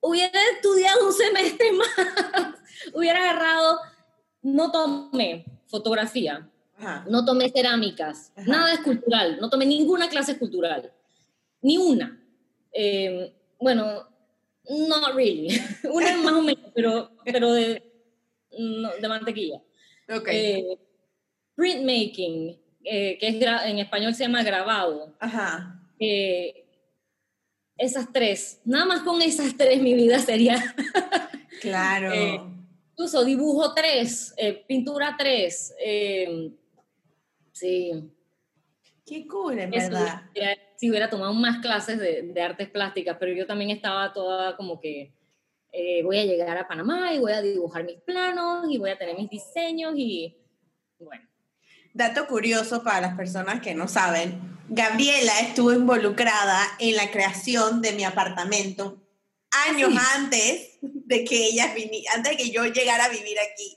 Hubiera 0.01 0.41
estudiado 0.57 1.07
un 1.07 1.13
semestre 1.13 1.71
más. 1.73 2.57
Hubiera 2.93 3.21
agarrado, 3.21 3.79
no 4.43 4.73
tomé 4.73 5.45
fotografía, 5.69 6.51
no 7.09 7.25
tomé 7.25 7.49
cerámicas, 7.49 8.33
nada 8.45 8.73
escultural, 8.73 9.39
no 9.41 9.49
tomé 9.49 9.67
ninguna 9.67 10.09
clase 10.09 10.33
escultural, 10.33 10.93
ni 11.63 11.79
una. 11.79 12.21
Em, 12.73 13.33
bueno, 13.61 14.09
no 14.69 15.13
really. 15.13 15.61
una 15.93 16.17
más 16.17 16.33
o 16.33 16.43
menos, 16.43 16.73
pero, 16.75 17.13
pero 17.25 17.53
de, 17.53 17.85
de 19.01 19.09
mantequilla. 19.09 19.63
Okay. 20.09 20.37
Eh, 20.37 20.79
printmaking, 21.55 22.59
eh, 22.93 23.19
que 23.19 23.29
es 23.29 23.37
en 23.67 23.79
español 23.79 24.13
se 24.17 24.25
llama 24.25 24.43
grabado. 24.43 25.15
Ajá. 25.21 25.81
Eh, 26.01 26.67
esas 27.77 28.13
tres, 28.13 28.61
nada 28.65 28.85
más 28.85 29.03
con 29.03 29.23
esas 29.23 29.57
tres 29.57 29.81
mi 29.81 29.95
vida 29.95 30.19
sería... 30.19 30.57
Claro. 31.61 32.11
Eh, 32.11 32.41
incluso 32.93 33.23
dibujo 33.23 33.75
tres, 33.75 34.35
pintura 34.67 35.15
tres, 35.19 35.75
sí. 37.53 38.11
Qué 39.05 39.27
cool, 39.27 39.59
en 39.59 39.71
verdad. 39.71 40.23
Si 40.77 40.89
hubiera 40.89 41.11
tomado 41.11 41.35
más 41.35 41.59
clases 41.59 41.99
de, 41.99 42.23
de, 42.23 42.41
artes 42.41 42.71
plásticas, 42.71 43.19
pero 43.21 43.35
yo 43.35 43.47
también 43.47 43.69
estaba 43.69 44.11
toda 44.15 44.57
como 44.57 44.81
que 44.81 45.13
voy 46.03 46.19
a 46.19 46.25
llegar 46.25 46.57
a 46.57 46.67
Panamá 46.67 47.13
y 47.13 47.19
voy 47.19 47.33
a 47.33 47.43
dibujar 47.43 47.85
mis 47.85 48.01
planos 48.01 48.65
y 48.71 48.79
voy 48.79 48.89
a 48.89 48.99
tener 48.99 49.19
mis 49.19 49.29
diseños 49.29 49.93
y 49.97 50.35
bueno. 50.99 51.30
Dato 51.93 52.27
curioso 52.27 52.83
para 52.83 53.01
las 53.01 53.17
personas 53.17 53.61
que 53.61 53.75
no 53.75 53.89
saben, 53.89 54.41
Gabriela 54.69 55.33
estuvo 55.41 55.73
involucrada 55.73 56.63
en 56.79 56.95
la 56.97 57.11
creación 57.11 57.83
de 57.83 57.93
mi 57.93 58.05
apartamento 58.05 59.03
años 59.69 59.93
antes 60.15 60.79
de 60.81 61.25
que 61.25 61.47
ella 61.47 61.75
antes 62.15 62.31
de 62.31 62.37
que 62.37 62.51
yo 62.51 62.65
llegara 62.67 63.07
a 63.07 63.09
vivir 63.09 63.37
aquí. 63.39 63.77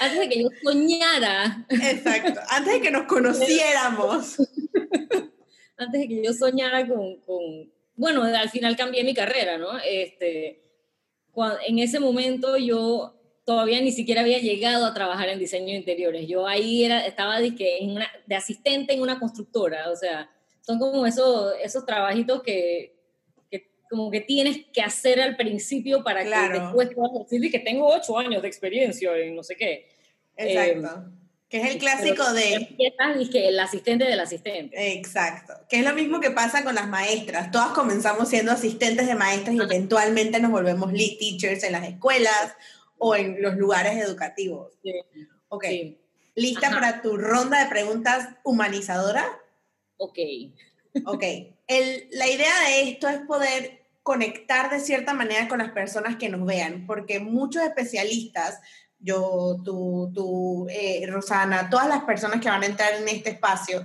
Antes 0.00 0.18
de 0.18 0.28
que 0.28 0.42
yo 0.42 0.48
soñara. 0.62 1.64
Exacto, 1.68 2.40
antes 2.48 2.72
de 2.74 2.80
que 2.80 2.90
nos 2.90 3.04
conociéramos. 3.04 4.38
antes 5.76 6.00
de 6.00 6.08
que 6.08 6.24
yo 6.24 6.32
soñara 6.32 6.88
con, 6.88 7.20
con, 7.20 7.72
bueno, 7.94 8.24
al 8.24 8.50
final 8.50 8.76
cambié 8.76 9.04
mi 9.04 9.14
carrera, 9.14 9.56
¿no? 9.56 9.78
Este, 9.78 10.64
en 11.68 11.78
ese 11.78 12.00
momento 12.00 12.56
yo 12.56 13.14
todavía 13.44 13.80
ni 13.80 13.92
siquiera 13.92 14.22
había 14.22 14.38
llegado 14.38 14.86
a 14.86 14.94
trabajar 14.94 15.28
en 15.28 15.38
diseño 15.38 15.66
de 15.66 15.76
interiores. 15.76 16.26
Yo 16.26 16.46
ahí 16.46 16.84
era, 16.84 17.06
estaba 17.06 17.38
en 17.40 17.90
una, 17.90 18.10
de 18.26 18.34
asistente 18.34 18.94
en 18.94 19.02
una 19.02 19.18
constructora, 19.18 19.90
o 19.90 19.96
sea, 19.96 20.30
son 20.62 20.78
como 20.78 21.06
esos, 21.06 21.52
esos 21.62 21.84
trabajitos 21.84 22.42
que, 22.42 22.96
que 23.50 23.68
como 23.90 24.10
que 24.10 24.22
tienes 24.22 24.64
que 24.72 24.80
hacer 24.80 25.20
al 25.20 25.36
principio 25.36 26.02
para 26.02 26.24
que 26.24 26.58
después 26.58 26.90
puedas 26.94 27.28
decir 27.30 27.50
que 27.50 27.58
tengo 27.58 27.86
ocho 27.86 28.18
años 28.18 28.40
de 28.40 28.48
experiencia 28.48 29.14
en 29.16 29.36
no 29.36 29.42
sé 29.42 29.56
qué. 29.56 29.88
Exacto. 30.36 31.10
Eh, 31.10 31.24
que 31.50 31.60
es 31.60 31.70
el 31.70 31.78
clásico 31.78 32.32
de... 32.32 32.74
Que 33.30 33.48
el 33.48 33.60
asistente 33.60 34.04
del 34.04 34.18
asistente. 34.18 34.94
Exacto. 34.94 35.52
Que 35.68 35.78
es 35.78 35.84
lo 35.84 35.94
mismo 35.94 36.18
que 36.18 36.32
pasa 36.32 36.64
con 36.64 36.74
las 36.74 36.88
maestras. 36.88 37.52
Todas 37.52 37.68
comenzamos 37.68 38.28
siendo 38.28 38.50
asistentes 38.50 39.06
de 39.06 39.14
maestras 39.14 39.54
y 39.54 39.60
eventualmente 39.60 40.40
nos 40.40 40.50
volvemos 40.50 40.92
lead 40.92 41.16
teachers 41.18 41.62
en 41.62 41.72
las 41.72 41.86
escuelas 41.86 42.56
o 42.98 43.14
en 43.14 43.42
los 43.42 43.56
lugares 43.56 43.96
educativos. 43.96 44.72
Sí. 44.82 44.92
Ok. 45.48 45.64
¿Lista 46.34 46.70
para 46.70 47.00
tu 47.00 47.16
ronda 47.16 47.62
de 47.62 47.70
preguntas 47.70 48.28
humanizadora? 48.42 49.24
Ok. 49.98 50.18
Ok. 51.06 51.22
El, 51.66 52.08
la 52.12 52.28
idea 52.28 52.60
de 52.66 52.90
esto 52.90 53.08
es 53.08 53.18
poder 53.20 53.84
conectar 54.02 54.70
de 54.70 54.80
cierta 54.80 55.14
manera 55.14 55.48
con 55.48 55.58
las 55.58 55.70
personas 55.70 56.16
que 56.16 56.28
nos 56.28 56.44
vean, 56.44 56.86
porque 56.86 57.20
muchos 57.20 57.62
especialistas, 57.62 58.60
yo, 58.98 59.60
tú, 59.64 60.10
tú 60.14 60.66
eh, 60.68 61.06
Rosana, 61.08 61.70
todas 61.70 61.88
las 61.88 62.04
personas 62.04 62.40
que 62.40 62.50
van 62.50 62.62
a 62.62 62.66
entrar 62.66 62.94
en 62.94 63.08
este 63.08 63.30
espacio, 63.30 63.82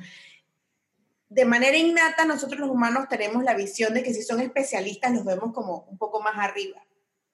de 1.29 1.45
manera 1.45 1.77
innata 1.77 2.25
nosotros 2.25 2.59
los 2.59 2.69
humanos 2.69 3.07
tenemos 3.07 3.43
la 3.43 3.53
visión 3.53 3.93
de 3.93 4.03
que 4.03 4.13
si 4.13 4.23
son 4.23 4.41
especialistas 4.41 5.13
los 5.13 5.23
vemos 5.23 5.53
como 5.53 5.85
un 5.89 5.97
poco 5.97 6.21
más 6.21 6.33
arriba. 6.37 6.83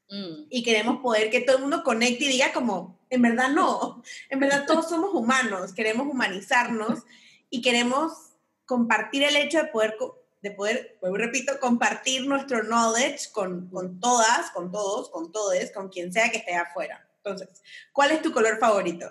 Mm. 0.09 0.45
Y 0.49 0.63
queremos 0.63 1.01
poder 1.01 1.29
que 1.29 1.41
todo 1.41 1.57
el 1.57 1.61
mundo 1.63 1.83
conecte 1.83 2.25
y 2.25 2.29
diga 2.29 2.53
como, 2.53 2.99
en 3.09 3.21
verdad 3.21 3.49
no, 3.49 4.03
en 4.29 4.39
verdad 4.39 4.65
todos 4.67 4.89
somos 4.89 5.13
humanos, 5.13 5.73
queremos 5.73 6.07
humanizarnos 6.07 7.03
y 7.49 7.61
queremos 7.61 8.13
compartir 8.65 9.23
el 9.23 9.35
hecho 9.35 9.57
de 9.57 9.65
poder, 9.65 9.97
de 10.41 10.51
poder, 10.51 10.97
pues 10.99 11.13
repito, 11.13 11.59
compartir 11.59 12.27
nuestro 12.27 12.63
knowledge 12.63 13.31
con, 13.31 13.69
con 13.69 13.99
todas, 13.99 14.51
con 14.51 14.71
todos, 14.71 15.09
con 15.09 15.31
todes, 15.31 15.71
con 15.71 15.89
quien 15.89 16.11
sea 16.11 16.29
que 16.29 16.37
esté 16.37 16.55
afuera. 16.55 17.07
Entonces, 17.17 17.61
¿cuál 17.91 18.11
es 18.11 18.21
tu 18.21 18.31
color 18.31 18.59
favorito? 18.59 19.09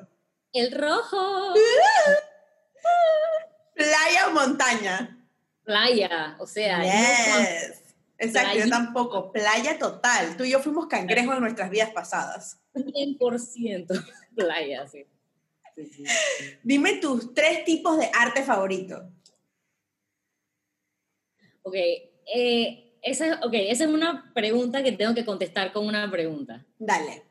El 0.52 0.72
rojo. 0.72 1.54
¿Playa 3.74 4.28
o 4.28 4.30
montaña? 4.30 5.18
Playa, 5.64 6.36
o 6.38 6.46
sea. 6.46 6.82
Yes. 6.82 7.83
Exacto, 8.24 8.58
yo 8.58 8.68
tampoco. 8.68 9.32
Playa 9.32 9.78
total. 9.78 10.36
Tú 10.36 10.44
y 10.44 10.50
yo 10.50 10.60
fuimos 10.60 10.86
cangrejos 10.86 11.34
en 11.34 11.40
nuestras 11.40 11.70
vidas 11.70 11.90
pasadas. 11.90 12.60
100% 12.74 14.04
playa, 14.34 14.86
sí. 14.86 15.06
Dime 16.62 16.96
tus 16.96 17.34
tres 17.34 17.64
tipos 17.64 17.98
de 17.98 18.10
arte 18.12 18.42
favorito. 18.42 19.10
Ok, 21.62 21.74
eh, 21.74 22.98
esa, 23.02 23.40
esa 23.52 23.84
es 23.84 23.90
una 23.90 24.32
pregunta 24.34 24.82
que 24.82 24.92
tengo 24.92 25.14
que 25.14 25.24
contestar 25.24 25.72
con 25.72 25.86
una 25.86 26.10
pregunta. 26.10 26.64
Dale. 26.78 27.24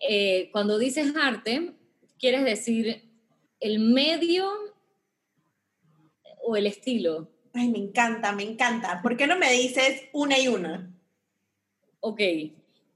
Eh, 0.00 0.48
cuando 0.52 0.78
dices 0.78 1.14
arte, 1.14 1.74
¿quieres 2.18 2.44
decir 2.44 3.10
el 3.60 3.78
medio 3.80 4.50
o 6.42 6.56
el 6.56 6.66
estilo? 6.66 7.30
Ay, 7.52 7.68
me 7.68 7.78
encanta, 7.78 8.32
me 8.32 8.44
encanta. 8.44 9.00
¿Por 9.02 9.16
qué 9.16 9.26
no 9.26 9.36
me 9.36 9.52
dices 9.52 10.04
una 10.12 10.38
y 10.38 10.48
una? 10.48 10.92
Ok. 12.00 12.20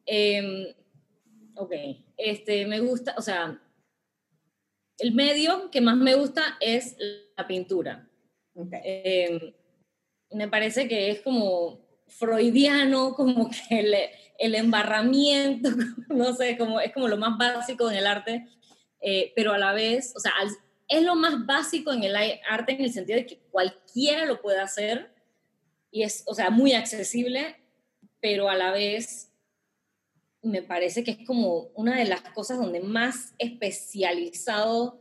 Em, 0.07 0.67
ok. 1.57 1.73
Este, 2.17 2.67
me 2.67 2.81
gusta, 2.81 3.15
o 3.17 3.23
sea, 3.23 3.61
el 4.99 5.13
medio 5.13 5.71
que 5.71 5.81
más 5.81 5.97
me 5.97 6.15
gusta 6.15 6.57
es 6.61 6.97
la 7.37 7.47
pintura. 7.47 8.09
Okay. 8.55 8.81
Em, 8.85 9.53
me 10.31 10.49
parece 10.49 10.87
que 10.87 11.11
es 11.11 11.21
como 11.23 11.81
freudiano, 12.07 13.15
como 13.15 13.51
que 13.51 13.81
el, 13.81 13.95
el, 14.39 14.55
embarramiento, 14.55 15.71
no 16.09 16.35
sé, 16.35 16.57
como, 16.57 16.81
es 16.81 16.93
como 16.93 17.09
lo 17.09 17.17
más 17.17 17.37
básico 17.37 17.91
en 17.91 17.97
el 17.97 18.07
arte, 18.07 18.47
eh, 19.01 19.33
pero 19.35 19.53
a 19.53 19.59
la 19.59 19.73
vez, 19.73 20.13
o 20.17 20.21
sea, 20.21 20.33
al, 20.39 20.49
es 20.89 21.03
lo 21.03 21.15
más 21.15 21.47
básico 21.47 21.93
en 21.93 22.05
el 22.05 22.15
arte 22.49 22.73
en 22.73 22.83
el 22.83 22.93
sentido 22.93 23.19
de 23.19 23.27
que 23.27 23.39
cualquiera 23.51 24.27
lo 24.27 24.41
puede 24.41 24.61
hacer 24.61 25.15
y 25.91 26.03
es, 26.03 26.25
o 26.27 26.35
sea, 26.35 26.51
muy 26.51 26.73
accesible, 26.73 27.57
pero 28.21 28.49
a 28.49 28.57
la 28.57 28.73
vez 28.73 29.31
me 30.43 30.63
parece 30.63 31.03
que 31.05 31.13
es 31.13 31.27
como 31.27 31.71
una 31.75 31.97
de 31.97 32.05
las 32.05 32.21
cosas 32.21 32.59
donde 32.59 32.81
más 32.81 33.35
especializado, 33.39 35.01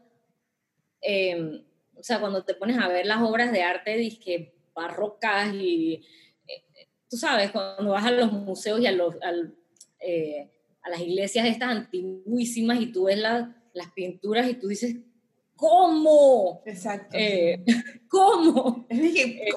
em, 1.02 1.66
o 1.96 2.04
sea, 2.04 2.20
cuando 2.20 2.44
te 2.44 2.54
pones 2.54 2.78
a 2.78 2.88
ver 2.88 3.06
las 3.06 3.22
obras 3.22 3.52
de 3.52 3.64
arte, 3.64 4.20
que 4.24 4.56
barrocas 4.74 5.54
y, 5.54 6.06
eh, 6.48 6.88
tú 7.10 7.18
sabes, 7.18 7.52
cuando 7.52 7.92
vas 7.92 8.06
a 8.06 8.12
los 8.12 8.32
museos 8.32 8.80
y 8.80 8.88
a, 8.88 8.92
los, 8.92 9.16
eh, 10.00 10.50
a 10.82 10.90
las 10.90 11.02
iglesias 11.02 11.48
estas 11.48 11.70
antiguísimas 11.70 12.80
y 12.80 12.92
tú 12.92 13.06
ves 13.06 13.18
las 13.18 13.92
pinturas 13.94 14.50
y 14.50 14.54
tú 14.56 14.68
dices, 14.68 14.96
¿cómo? 15.56 16.62
Exacto. 16.66 17.16
Eh, 17.18 17.64
¿Cómo? 18.08 18.86
Eh, 18.90 19.50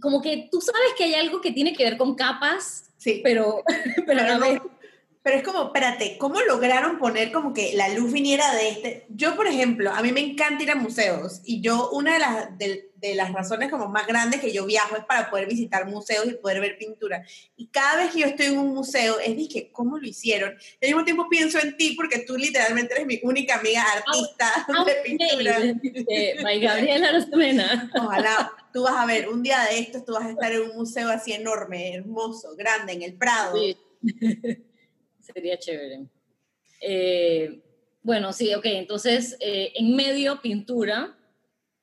como 0.00 0.20
que 0.22 0.48
tú 0.50 0.60
sabes 0.60 0.92
que 0.96 1.04
hay 1.04 1.14
algo 1.14 1.40
que 1.40 1.52
tiene 1.52 1.74
que 1.74 1.84
ver 1.84 1.96
con 1.96 2.14
capas, 2.14 2.90
sí. 2.96 3.20
pero, 3.22 3.62
pero, 4.06 4.22
pero 5.22 5.36
es 5.36 5.42
como, 5.42 5.64
espérate, 5.64 6.16
¿cómo 6.18 6.40
lograron 6.40 6.98
poner 6.98 7.30
como 7.32 7.52
que 7.52 7.74
la 7.74 7.88
luz 7.90 8.12
viniera 8.12 8.54
de 8.54 8.68
este? 8.70 9.06
Yo, 9.10 9.36
por 9.36 9.46
ejemplo, 9.46 9.90
a 9.90 10.02
mí 10.02 10.12
me 10.12 10.20
encanta 10.20 10.62
ir 10.62 10.70
a 10.70 10.76
museos 10.76 11.42
y 11.44 11.60
yo 11.60 11.90
una 11.90 12.14
de 12.14 12.18
las, 12.18 12.58
de, 12.58 12.89
de, 13.00 13.14
las 13.14 13.32
razones 13.32 13.70
como 13.70 13.88
más 13.88 14.06
grandes 14.06 14.40
que 14.40 14.52
yo 14.52 14.66
viajo 14.66 14.96
es 14.96 15.04
para 15.04 15.30
poder 15.30 15.48
visitar 15.48 15.86
museos 15.86 16.26
y 16.26 16.34
poder 16.34 16.60
ver 16.60 16.78
pintura. 16.78 17.24
Y 17.56 17.68
cada 17.68 18.02
vez 18.02 18.12
que 18.12 18.20
yo 18.20 18.26
estoy 18.26 18.46
en 18.46 18.58
un 18.58 18.74
museo 18.74 19.18
es 19.18 19.36
dije, 19.36 19.70
¿cómo 19.72 19.98
lo 19.98 20.06
hicieron? 20.06 20.56
Y 20.80 20.86
al 20.86 20.90
mismo 20.92 21.04
tiempo 21.04 21.28
pienso 21.28 21.58
en 21.58 21.76
ti 21.76 21.94
porque 21.96 22.20
tú 22.20 22.36
literalmente 22.36 22.94
eres 22.94 23.06
mi 23.06 23.20
única 23.22 23.58
amiga 23.58 23.82
artista 23.82 24.66
de 24.86 24.94
pintura. 25.04 25.58
Eh, 26.08 26.60
Gabriela 26.60 27.12
Rosemena. 27.12 27.90
Ojalá. 27.94 28.52
Tú 28.72 28.84
vas 28.84 28.94
a 28.94 29.06
ver, 29.06 29.28
un 29.28 29.42
día 29.42 29.64
de 29.68 29.80
estos 29.80 30.04
tú 30.04 30.12
vas 30.12 30.24
a 30.24 30.30
estar 30.30 30.52
en 30.52 30.62
un 30.62 30.76
museo 30.76 31.08
así 31.08 31.32
enorme, 31.32 31.94
hermoso, 31.94 32.54
grande, 32.56 32.92
en 32.92 33.02
el 33.02 33.14
Prado. 33.14 33.58
Sí. 33.58 33.76
Sería 35.20 35.58
chévere. 35.58 36.06
Eh, 36.80 37.60
bueno, 38.02 38.32
sí, 38.32 38.54
ok, 38.54 38.64
entonces 38.64 39.36
eh, 39.40 39.72
en 39.74 39.94
medio 39.94 40.40
pintura, 40.40 41.16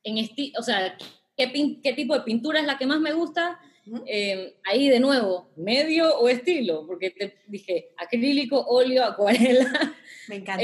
en 0.08 0.18
esti 0.18 0.54
o 0.58 0.64
sea, 0.64 0.98
¿qué, 1.36 1.80
¿qué, 1.84 1.94
tipo 1.94 2.14
de 2.14 2.22
pintura 2.22 2.60
es 2.60 2.66
la 2.66 2.78
que 2.78 2.86
más 2.86 3.00
me 3.00 3.14
gusta? 3.14 3.60
Eh, 4.06 4.56
ahí 4.66 4.90
de 4.90 5.00
nuevo, 5.00 5.50
medio 5.56 6.18
o 6.20 6.28
estilo, 6.28 6.86
porque 6.86 7.12
te 7.12 7.38
dije 7.48 7.90
acrílico, 7.98 8.60
óleo, 8.60 9.06
acuarela. 9.06 9.96
Me 10.28 10.36
encanta. 10.36 10.64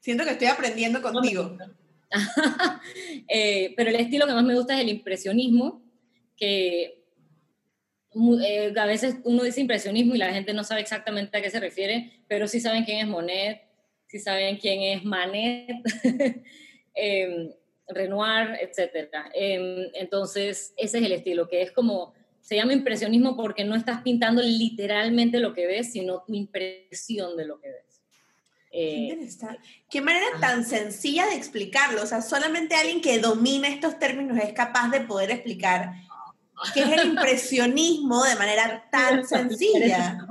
Siento 0.00 0.24
que 0.24 0.30
estoy 0.30 0.48
aprendiendo 0.48 1.02
contigo. 1.02 1.56
pero 3.76 3.90
el 3.90 3.96
estilo 3.96 4.26
que 4.26 4.32
más 4.32 4.44
me 4.44 4.54
gusta 4.54 4.74
es 4.74 4.80
el 4.80 4.88
impresionismo, 4.88 5.82
que 6.36 7.02
eh, 8.44 8.74
a 8.76 8.86
veces 8.86 9.16
uno 9.24 9.42
dice 9.42 9.60
impresionismo 9.60 10.14
y 10.14 10.18
la 10.18 10.32
gente 10.32 10.52
no 10.52 10.64
sabe 10.64 10.80
exactamente 10.80 11.36
a 11.36 11.42
qué 11.42 11.50
se 11.50 11.60
refiere, 11.60 12.24
pero 12.28 12.46
sí 12.46 12.60
saben 12.60 12.84
quién 12.84 12.98
es 12.98 13.06
Monet, 13.06 13.62
sí 14.06 14.18
saben 14.18 14.56
quién 14.56 14.82
es 14.82 15.04
Manet. 15.04 15.68
Em, 16.94 17.50
Renoir, 17.94 18.58
etc. 18.60 19.16
Em, 19.34 19.88
entonces, 19.94 20.72
ese 20.76 20.98
es 20.98 21.04
el 21.04 21.12
estilo, 21.12 21.48
que 21.48 21.62
es 21.62 21.72
como, 21.72 22.14
se 22.40 22.56
llama 22.56 22.72
impresionismo 22.72 23.36
porque 23.36 23.64
no 23.64 23.74
estás 23.74 24.02
pintando 24.02 24.42
literalmente 24.42 25.40
lo 25.40 25.54
que 25.54 25.66
ves, 25.66 25.92
sino 25.92 26.22
tu 26.26 26.34
impresión 26.34 27.36
de 27.36 27.46
lo 27.46 27.60
que 27.60 27.68
ves. 27.68 27.92
Eh, 28.74 29.28
Qué 29.90 30.00
manera 30.00 30.26
tan 30.40 30.64
sencilla 30.64 31.26
de 31.26 31.34
explicarlo. 31.34 32.02
O 32.02 32.06
sea, 32.06 32.22
solamente 32.22 32.74
alguien 32.74 33.02
que 33.02 33.18
domina 33.18 33.68
estos 33.68 33.98
términos 33.98 34.38
es 34.38 34.54
capaz 34.54 34.88
de 34.88 35.02
poder 35.02 35.30
explicar 35.30 35.92
qué 36.72 36.80
es 36.80 36.92
el 36.92 37.08
impresionismo 37.08 38.24
de 38.24 38.36
manera 38.36 38.88
tan 38.90 39.26
sencilla. 39.26 40.26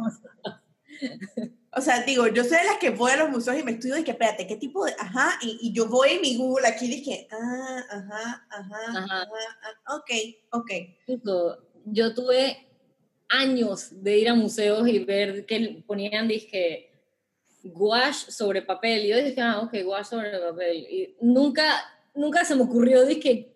O 1.74 1.80
sea, 1.80 2.04
digo, 2.04 2.28
yo 2.28 2.44
soy 2.44 2.58
de 2.58 2.66
las 2.66 2.78
que 2.80 2.90
voy 2.90 3.12
a 3.12 3.18
los 3.18 3.30
museos 3.30 3.58
y 3.58 3.64
me 3.64 3.72
estudio 3.72 3.98
y 3.98 4.04
que, 4.04 4.12
espérate, 4.12 4.46
¿qué 4.46 4.58
tipo 4.58 4.84
de...? 4.84 4.94
Ajá, 5.00 5.40
y, 5.42 5.72
yo 5.72 5.88
voy 5.88 6.10
en 6.12 6.22
mi 6.22 6.36
Google 6.36 6.68
aquí 6.68 6.86
y 6.86 6.96
dije, 6.96 7.28
ah, 7.32 7.84
ajá, 7.90 8.48
ajá, 8.50 8.78
ajá, 8.90 9.22
ajá, 9.22 9.96
ok, 9.96 10.12
ok. 10.52 10.72
Yo 11.86 12.14
tuve 12.14 12.68
años 13.30 14.04
de 14.04 14.18
ir 14.18 14.28
a 14.28 14.36
museos 14.36 14.86
y 14.88 15.00
ver 15.00 15.46
que 15.46 15.82
ponían, 15.88 16.28
dije, 16.28 16.92
gouache 17.64 18.30
sobre 18.32 18.62
papel. 18.62 19.06
Y 19.06 19.08
yo 19.08 19.24
dije, 19.24 19.42
ah, 19.42 19.62
ok, 19.62 19.74
gouache 19.84 20.10
sobre 20.10 20.38
papel. 20.40 20.78
Y 20.90 21.16
nunca, 21.22 21.64
nunca 22.14 22.44
se 22.44 22.54
me 22.54 22.64
ocurrió, 22.64 23.06
dije, 23.06 23.50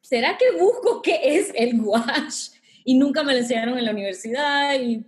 ¿será 0.00 0.36
que 0.36 0.58
busco 0.58 1.02
qué 1.02 1.20
es 1.22 1.52
el 1.54 1.80
gouache? 1.80 2.50
Y 2.84 2.94
nunca 2.94 3.22
me 3.22 3.32
lo 3.32 3.38
enseñaron 3.38 3.78
en 3.78 3.84
la 3.84 3.92
universidad 3.92 4.74
y 4.80 5.04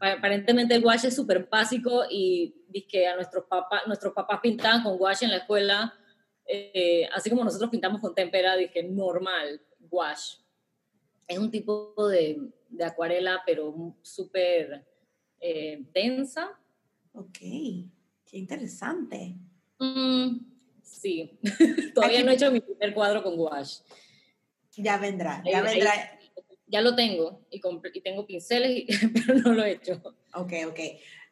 aparentemente 0.00 0.74
el 0.74 0.82
gouache 0.82 1.08
es 1.08 1.16
súper 1.16 1.48
básico 1.50 2.04
y 2.10 2.54
dije 2.68 3.06
a 3.06 3.16
nuestros 3.16 3.44
papás, 3.46 3.82
nuestros 3.86 4.12
papás 4.12 4.40
pintaban 4.42 4.82
con 4.82 4.96
gouache 4.96 5.24
en 5.24 5.30
la 5.32 5.38
escuela, 5.38 5.94
eh, 6.46 7.08
así 7.14 7.30
como 7.30 7.44
nosotros 7.44 7.70
pintamos 7.70 8.00
con 8.00 8.14
tempera, 8.14 8.56
dije 8.56 8.82
normal, 8.82 9.60
gouache. 9.80 10.38
Es 11.26 11.38
un 11.38 11.50
tipo 11.50 11.94
de, 12.08 12.40
de 12.68 12.84
acuarela, 12.84 13.42
pero 13.44 13.96
súper 14.02 14.86
eh, 15.40 15.84
densa, 15.92 16.58
Ok, 17.18 17.38
qué 17.38 18.36
interesante. 18.36 19.36
Mm, 19.78 20.36
sí, 20.82 21.38
todavía 21.94 22.22
no 22.22 22.30
he 22.30 22.34
hecho 22.34 22.50
mi 22.50 22.60
primer 22.60 22.92
cuadro 22.92 23.22
con 23.22 23.36
gouache. 23.36 23.82
Ya 24.76 24.98
vendrá, 24.98 25.42
ya 25.50 25.62
vendrá. 25.62 26.15
Ya 26.66 26.80
lo 26.80 26.94
tengo 26.94 27.40
y, 27.50 27.60
y 27.94 28.00
tengo 28.00 28.26
pinceles, 28.26 28.84
pero 29.14 29.34
no 29.38 29.52
lo 29.52 29.64
he 29.64 29.72
hecho. 29.72 30.00
Ok, 30.34 30.52
ok. 30.68 30.80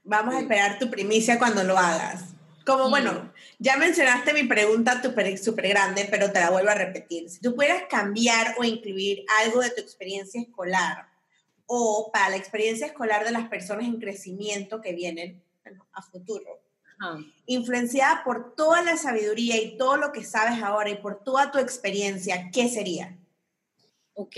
Vamos 0.04 0.34
a 0.34 0.40
esperar 0.40 0.78
tu 0.78 0.90
primicia 0.90 1.38
cuando 1.38 1.64
lo 1.64 1.78
hagas. 1.78 2.34
Como, 2.66 2.88
bueno, 2.88 3.32
ya 3.58 3.76
mencionaste 3.76 4.32
mi 4.32 4.44
pregunta 4.44 5.02
súper 5.36 5.68
grande, 5.68 6.08
pero 6.10 6.32
te 6.32 6.40
la 6.40 6.50
vuelvo 6.50 6.70
a 6.70 6.74
repetir. 6.74 7.28
Si 7.28 7.40
tú 7.40 7.54
pudieras 7.54 7.82
cambiar 7.90 8.54
o 8.58 8.64
incluir 8.64 9.24
algo 9.42 9.60
de 9.60 9.70
tu 9.70 9.82
experiencia 9.82 10.40
escolar 10.40 11.08
o 11.66 12.10
para 12.12 12.30
la 12.30 12.36
experiencia 12.36 12.86
escolar 12.86 13.24
de 13.24 13.32
las 13.32 13.48
personas 13.48 13.84
en 13.86 13.98
crecimiento 13.98 14.80
que 14.80 14.94
vienen, 14.94 15.42
a 15.92 16.02
futuro. 16.02 16.60
Influenciada 17.46 18.22
por 18.24 18.54
toda 18.54 18.82
la 18.82 18.96
sabiduría 18.96 19.60
y 19.60 19.76
todo 19.76 19.96
lo 19.96 20.12
que 20.12 20.24
sabes 20.24 20.62
ahora 20.62 20.90
y 20.90 20.96
por 20.96 21.22
toda 21.22 21.50
tu 21.50 21.58
experiencia, 21.58 22.50
¿qué 22.52 22.68
sería? 22.68 23.18
Ok. 24.14 24.36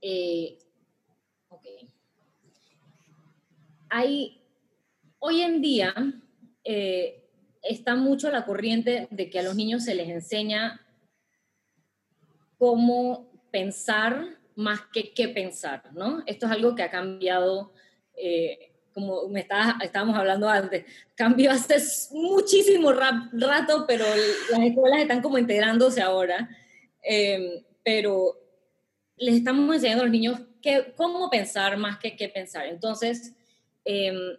Eh. 0.00 0.58
Hay, 3.92 4.40
hoy 5.18 5.40
en 5.40 5.60
día 5.60 5.94
eh, 6.62 7.28
está 7.60 7.96
mucho 7.96 8.30
la 8.30 8.44
corriente 8.46 9.08
de 9.10 9.28
que 9.28 9.40
a 9.40 9.42
los 9.42 9.56
niños 9.56 9.84
se 9.84 9.96
les 9.96 10.08
enseña 10.08 10.80
cómo 12.56 13.32
pensar 13.50 14.38
más 14.54 14.82
que 14.92 15.12
qué 15.12 15.28
pensar, 15.28 15.92
¿no? 15.92 16.22
Esto 16.26 16.46
es 16.46 16.52
algo 16.52 16.76
que 16.76 16.84
ha 16.84 16.90
cambiado 16.90 17.72
eh, 18.14 18.72
como 18.94 19.28
me 19.28 19.40
estábamos 19.40 20.16
hablando 20.16 20.48
antes, 20.48 20.84
cambió 21.14 21.50
hace 21.50 21.76
muchísimo 22.12 22.92
rato, 22.92 23.84
pero 23.86 24.04
las 24.50 24.60
escuelas 24.60 25.00
están 25.00 25.22
como 25.22 25.38
integrándose 25.38 26.00
ahora. 26.02 26.48
Pero 27.82 28.40
les 29.20 29.36
estamos 29.36 29.72
enseñando 29.72 30.02
a 30.02 30.06
los 30.06 30.12
niños 30.12 30.40
que, 30.60 30.92
cómo 30.96 31.30
pensar 31.30 31.76
más 31.76 31.98
que 31.98 32.16
qué 32.16 32.28
pensar. 32.28 32.66
Entonces, 32.66 33.36
em, 33.84 34.36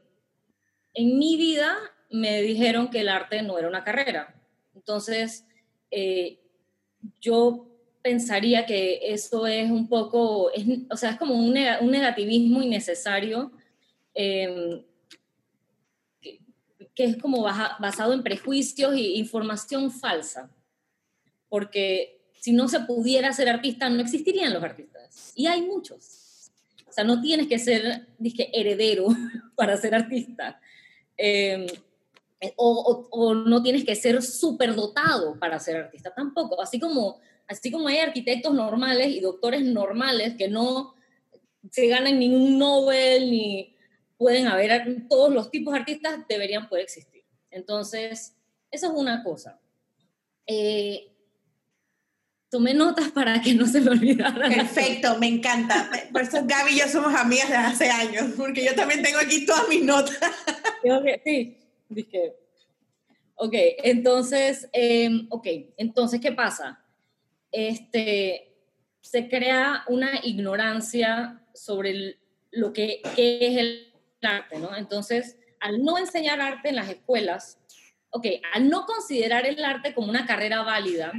en 0.93 1.17
mi 1.17 1.37
vida 1.37 1.77
me 2.09 2.41
dijeron 2.41 2.89
que 2.89 2.99
el 2.99 3.07
arte 3.07 3.41
no 3.41 3.57
era 3.57 3.69
una 3.69 3.85
carrera. 3.85 4.35
Entonces, 4.75 5.47
eh, 5.89 6.39
yo 7.21 7.69
pensaría 8.01 8.65
que 8.65 8.99
eso 9.13 9.47
es 9.47 9.71
un 9.71 9.87
poco, 9.87 10.51
o 10.89 10.97
sea, 10.97 11.11
es 11.11 11.17
como 11.17 11.35
un, 11.35 11.53
negativismo 11.53 12.61
innecesario 12.61 13.53
Em, 14.13 14.83
que, 16.21 17.03
es 17.03 17.17
como 17.17 17.41
basado 17.41 18.13
en 18.13 18.23
prejuicios 18.23 18.93
e 18.93 19.17
información 19.17 19.91
falsa. 19.91 20.51
Porque 21.49 22.20
si 22.41 22.51
no 22.51 22.67
se 22.67 22.81
pudiera 22.81 23.31
ser 23.31 23.47
artista, 23.47 23.89
no 23.89 24.01
existirían 24.01 24.53
los 24.53 24.61
artistas. 24.61 25.31
Y 25.35 25.47
hay 25.47 25.61
muchos. 25.61 26.51
O 26.89 26.91
sea, 26.91 27.05
no 27.05 27.21
tienes 27.21 27.47
que 27.47 27.57
ser, 27.57 28.07
dije, 28.17 28.49
heredero 28.51 29.07
para 29.55 29.77
ser 29.77 29.95
artista. 29.95 30.59
Em, 31.15 31.67
o, 32.57 33.07
o, 33.11 33.35
no 33.35 33.63
tienes 33.63 33.85
que 33.85 33.95
ser 33.95 34.21
súper 34.21 34.75
dotado 34.75 35.39
para 35.39 35.59
ser 35.59 35.77
artista 35.77 36.13
tampoco. 36.13 36.61
Así 36.61 36.79
como, 36.79 37.21
así 37.47 37.71
como 37.71 37.87
hay 37.87 37.99
arquitectos 37.99 38.53
normales 38.53 39.07
y 39.07 39.21
doctores 39.21 39.63
normales 39.63 40.33
que 40.35 40.49
no 40.49 40.95
se 41.69 41.87
ganan 41.87 42.19
ningún 42.19 42.57
Nobel 42.57 43.29
ni, 43.29 43.71
pueden 44.21 44.47
haber, 44.47 45.07
todos 45.07 45.33
los 45.33 45.49
tipos 45.49 45.73
de 45.73 45.79
artistas 45.79 46.27
deberían 46.27 46.69
poder 46.69 46.83
existir. 46.83 47.23
Entonces, 47.49 48.35
eso 48.69 48.87
es 48.87 48.93
una 48.93 49.23
cosa. 49.23 49.59
Eh, 50.45 51.10
tomé 52.51 52.73
notas 52.73 53.09
para 53.11 53.41
que 53.41 53.53
no 53.53 53.65
se 53.65 53.79
me 53.79 53.91
olvidara. 53.91 54.49
Perfecto, 54.49 55.17
me 55.17 55.27
encanta. 55.27 55.89
Por 56.11 56.21
eso 56.21 56.45
Gaby 56.45 56.73
y 56.73 56.79
yo 56.79 56.87
somos 56.87 57.15
amigas 57.15 57.49
de 57.49 57.55
hace 57.55 57.89
años, 57.89 58.33
porque 58.37 58.63
yo 58.63 58.75
también 58.75 59.01
tengo 59.01 59.19
aquí 59.19 59.45
todas 59.45 59.67
mis 59.69 59.83
notas. 59.83 60.19
sí, 61.23 61.57
dije. 61.89 62.35
Ok, 63.35 63.53
entonces, 63.83 64.69
em, 64.73 65.25
ok, 65.31 65.47
entonces, 65.77 66.19
¿qué 66.19 66.33
pasa? 66.33 66.83
Este, 67.51 68.53
se 68.99 69.29
crea 69.29 69.83
una 69.87 70.19
ignorancia 70.23 71.41
sobre 71.53 72.19
lo 72.51 72.73
que 72.73 73.01
es 73.17 73.57
el 73.57 73.93
arte, 74.21 74.59
¿no? 74.59 74.75
Entonces, 74.75 75.37
al 75.59 75.83
no 75.83 75.97
enseñar 75.97 76.41
arte 76.41 76.69
en 76.69 76.75
las 76.75 76.89
escuelas, 76.89 77.57
ok, 78.11 78.27
al 78.53 78.69
no 78.69 78.85
considerar 78.85 79.47
el 79.47 79.63
arte 79.63 79.93
como 79.93 80.09
una 80.09 80.25
carrera 80.25 80.61
válida, 80.63 81.11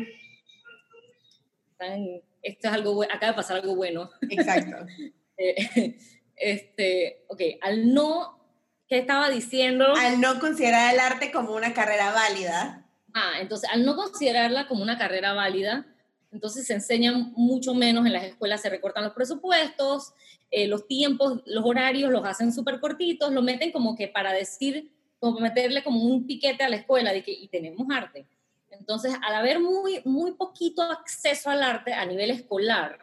esto 2.43 2.69
es 2.69 2.75
algo 2.75 3.03
acaba 3.03 3.33
de 3.33 3.35
pasar 3.35 3.57
algo 3.59 3.77
bueno. 3.77 4.11
Exacto. 4.31 4.77
Eh, 5.39 5.97
este, 6.37 7.25
ok, 7.29 7.41
al 7.63 7.93
no, 7.93 8.39
¿qué 8.87 8.99
estaba 8.99 9.31
diciendo? 9.31 9.87
Al 9.97 10.21
no 10.21 10.39
considerar 10.39 10.93
el 10.93 11.01
arte 11.01 11.33
como 11.33 11.57
una 11.57 11.73
carrera 11.73 12.13
válida. 12.13 12.87
Ah, 13.15 13.33
entonces, 13.41 13.69
al 13.73 13.85
no 13.85 13.97
considerarla 13.97 14.69
como 14.69 14.83
una 14.83 14.99
carrera 14.99 15.33
válida, 15.33 15.87
entonces 16.33 16.67
se 16.67 16.75
enseñan 16.75 17.33
mucho 17.37 17.75
menos 17.75 18.07
en 18.07 18.13
las 18.13 18.25
escuelas, 18.25 18.63
se 18.63 18.71
recortan 18.71 19.05
los 19.05 19.15
presupuestos, 19.15 20.13
eh, 20.51 20.67
los 20.67 20.87
tiempos, 20.87 21.43
los 21.45 21.65
horarios 21.65 22.11
los 22.11 22.25
hacen 22.25 22.53
súper 22.53 22.81
cortitos, 22.81 23.33
lo 23.33 23.43
meten 23.43 23.71
como 23.73 23.97
que 23.97 24.09
para 24.09 24.33
decir, 24.33 24.91
como 25.19 25.41
meterle 25.41 25.85
como 25.85 26.05
un 26.05 26.27
piquete 26.27 26.65
a 26.65 26.69
la 26.69 26.77
escuela 26.77 27.13
de 27.13 27.23
que 27.23 27.33
y 27.33 27.49
tenemos 27.49 27.87
arte. 27.91 28.27
Entonces, 28.73 29.15
al 29.23 29.35
haber 29.35 29.61
muy, 29.61 30.01
muy 30.05 30.33
poquito 30.33 30.83
acceso 30.83 31.51
al 31.51 31.63
arte 31.63 31.93
a 31.93 32.05
nivel 32.05 32.31
escolar, 32.31 32.99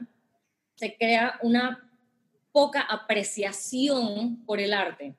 se 0.75 0.95
crea 0.97 1.39
una 1.41 1.89
poca 2.51 2.81
apreciación 2.81 4.43
por 4.45 4.59
el 4.59 4.73
arte. 4.73 5.15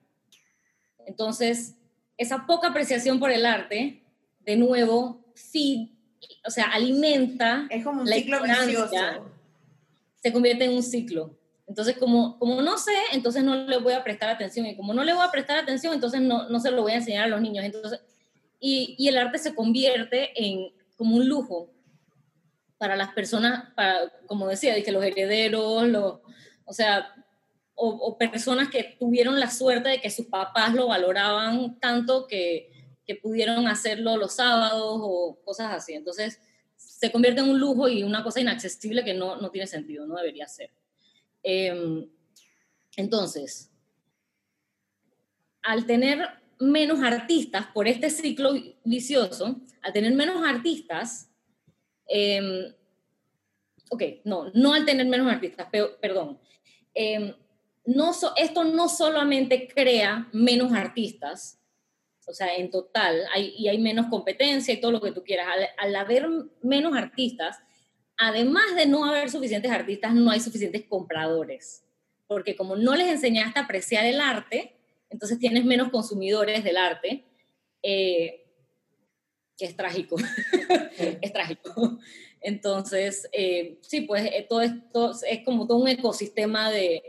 Entonces, 1.06 1.76
esa 2.16 2.46
poca 2.46 2.68
apreciación 2.68 3.18
por 3.18 3.30
el 3.30 3.46
arte, 3.46 4.02
de 4.40 4.56
nuevo, 4.56 5.24
feed 5.34 5.88
o 6.46 6.50
sea, 6.50 6.64
alimenta 6.66 7.66
es 7.70 7.84
como 7.84 8.02
un 8.02 8.06
ciclo 8.06 8.42
vicioso. 8.42 8.96
se 10.22 10.32
convierte 10.32 10.64
en 10.64 10.72
un 10.72 10.82
ciclo. 10.82 11.36
Entonces, 11.66 11.96
como, 11.98 12.38
como 12.38 12.60
no 12.62 12.76
sé, 12.78 12.92
entonces 13.12 13.44
no 13.44 13.54
le 13.54 13.78
voy 13.78 13.92
a 13.92 14.02
prestar 14.02 14.28
atención. 14.28 14.66
Y 14.66 14.76
como 14.76 14.92
no 14.92 15.04
le 15.04 15.14
voy 15.14 15.24
a 15.24 15.30
prestar 15.30 15.58
atención, 15.58 15.94
entonces 15.94 16.20
no, 16.20 16.48
no 16.48 16.58
se 16.58 16.70
lo 16.72 16.82
voy 16.82 16.92
a 16.92 16.96
enseñar 16.96 17.24
a 17.24 17.28
los 17.28 17.40
niños. 17.40 17.64
Entonces, 17.64 18.00
y, 18.60 19.08
el 19.08 19.16
arte 19.16 19.38
se 19.38 19.54
convierte 19.54 20.30
en 20.36 20.72
como 20.96 21.16
un 21.16 21.28
lujo 21.28 21.72
para 22.78 22.94
las 22.94 23.12
personas, 23.12 23.72
para, 23.74 24.12
como 24.26 24.46
decía, 24.46 24.82
que 24.82 24.92
los 24.92 25.02
herederos, 25.02 25.88
los, 25.88 26.20
o 26.64 26.72
sea, 26.72 27.14
o, 27.74 27.88
o, 27.88 28.18
personas 28.18 28.68
que 28.68 28.96
tuvieron 28.98 29.40
la 29.40 29.50
suerte 29.50 29.88
de 29.88 30.00
que 30.00 30.10
sus 30.10 30.26
papás 30.26 30.74
lo 30.74 30.88
valoraban 30.88 31.80
tanto 31.80 32.26
que, 32.26 32.70
que 33.06 33.16
pudieron 33.16 33.66
hacerlo 33.66 34.16
los 34.16 34.34
sábados 34.34 35.00
o 35.02 35.40
cosas 35.44 35.72
así. 35.72 35.94
Entonces, 35.94 36.38
se 36.76 37.10
convierte 37.10 37.40
en 37.40 37.48
un 37.48 37.58
lujo 37.58 37.88
y 37.88 38.02
una 38.02 38.22
cosa 38.22 38.40
inaccesible 38.40 39.02
que 39.02 39.14
no, 39.14 39.36
no 39.36 39.50
tiene 39.50 39.66
sentido, 39.66 40.06
no 40.06 40.16
debería 40.16 40.46
ser. 40.46 40.70
Em, 41.42 42.08
entonces, 42.96 43.70
al 45.62 45.86
tener 45.86 46.39
menos 46.60 47.02
artistas 47.02 47.66
por 47.72 47.88
este 47.88 48.10
ciclo 48.10 48.52
vicioso, 48.84 49.60
al 49.82 49.92
tener 49.92 50.14
menos 50.14 50.46
artistas, 50.46 51.30
em, 52.06 52.72
ok, 53.90 54.02
no, 54.24 54.50
no 54.54 54.74
al 54.74 54.84
tener 54.84 55.06
menos 55.06 55.26
artistas, 55.32 55.68
perdón, 56.00 56.38
em, 56.94 57.34
no 57.86 58.12
esto 58.36 58.64
no 58.64 58.88
solamente 58.88 59.66
crea 59.68 60.28
menos 60.32 60.72
artistas, 60.72 61.60
o 62.26 62.32
sea, 62.32 62.54
en 62.54 62.70
total, 62.70 63.24
hay, 63.34 63.54
y 63.58 63.68
hay 63.68 63.78
menos 63.78 64.06
competencia 64.06 64.72
y 64.72 64.80
todo 64.80 64.92
lo 64.92 65.00
que 65.00 65.10
tú 65.10 65.24
quieras. 65.24 65.48
Al, 65.78 65.96
haber 65.96 66.28
menos 66.62 66.96
artistas, 66.96 67.58
además 68.16 68.76
de 68.76 68.86
no 68.86 69.04
haber 69.04 69.30
suficientes 69.30 69.70
artistas, 69.70 70.14
no 70.14 70.30
hay 70.30 70.38
suficientes 70.38 70.84
compradores. 70.88 71.84
Porque 72.28 72.54
como 72.54 72.76
no 72.76 72.94
les 72.94 73.08
enseñaste 73.08 73.58
a 73.58 73.64
apreciar 73.64 74.06
el 74.06 74.20
arte, 74.20 74.79
entonces 75.10 75.38
tienes 75.38 75.64
menos 75.64 75.90
consumidores 75.90 76.64
del 76.64 76.76
arte, 76.76 77.24
eh, 77.82 78.46
que 79.56 79.66
es 79.66 79.76
trágico. 79.76 80.16
es 81.20 81.32
trágico. 81.32 81.98
Entonces, 82.40 83.28
eh, 83.32 83.78
sí, 83.82 84.02
pues 84.02 84.24
eh, 84.24 84.46
todo 84.48 84.62
esto 84.62 85.12
es 85.28 85.44
como 85.44 85.66
todo 85.66 85.78
un 85.78 85.88
ecosistema 85.88 86.70
de 86.70 87.02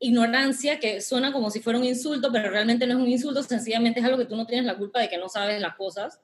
ignorancia 0.00 0.80
que 0.80 1.00
suena 1.02 1.30
como 1.30 1.50
si 1.50 1.60
fuera 1.60 1.78
un 1.78 1.84
insulto, 1.84 2.32
pero 2.32 2.50
realmente 2.50 2.86
no 2.86 2.94
es 2.94 3.00
un 3.00 3.08
insulto, 3.08 3.42
sencillamente 3.42 4.00
es 4.00 4.06
algo 4.06 4.16
que 4.16 4.24
tú 4.24 4.34
no 4.34 4.46
tienes 4.46 4.64
la 4.64 4.78
culpa 4.78 5.00
de 5.00 5.08
que 5.08 5.18
no 5.18 5.28
sabes 5.28 5.60
las 5.60 5.76
cosas. 5.76 6.20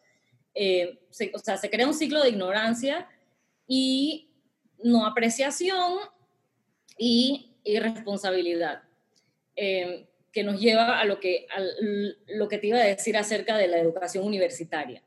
Eh, 0.54 0.98
o 1.34 1.38
sea, 1.38 1.58
se 1.58 1.68
crea 1.68 1.86
un 1.86 1.94
ciclo 1.94 2.22
de 2.22 2.30
ignorancia 2.30 3.06
y 3.68 4.30
no 4.82 5.06
apreciación 5.06 5.98
y 6.98 7.54
irresponsabilidad, 7.64 8.82
eh, 9.56 10.06
que 10.32 10.44
nos 10.44 10.60
lleva 10.60 11.00
a 11.00 11.04
lo 11.04 11.18
que, 11.18 11.46
a 11.50 11.60
lo 12.28 12.48
que 12.48 12.58
te 12.58 12.66
iba 12.66 12.78
a 12.78 12.84
decir 12.84 13.16
acerca 13.16 13.56
de 13.56 13.68
la 13.68 13.78
educación 13.78 14.24
universitaria. 14.24 15.02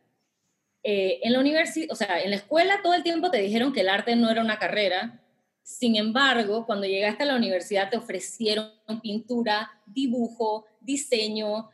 Eh, 0.81 1.19
en 1.23 1.33
la 1.33 1.39
universidad, 1.39 1.91
o 1.91 1.95
sea, 1.95 2.21
en 2.21 2.31
la 2.31 2.37
escuela 2.37 2.81
todo 2.81 2.93
el 2.93 3.03
tiempo 3.03 3.29
te 3.29 3.37
dijeron 3.37 3.73
que 3.73 3.81
el 3.81 3.89
arte 3.89 4.15
no 4.15 4.29
era 4.29 4.41
una 4.41 4.57
carrera, 4.57 5.21
sin 5.61 5.97
embargo, 5.97 6.65
cuando 6.65 6.87
llegaste 6.87 7.23
a 7.23 7.27
la 7.27 7.35
universidad 7.35 7.91
te 7.91 7.97
ofrecieron 7.97 8.71
pintura, 9.03 9.69
dibujo, 9.85 10.65
diseño, 10.81 11.69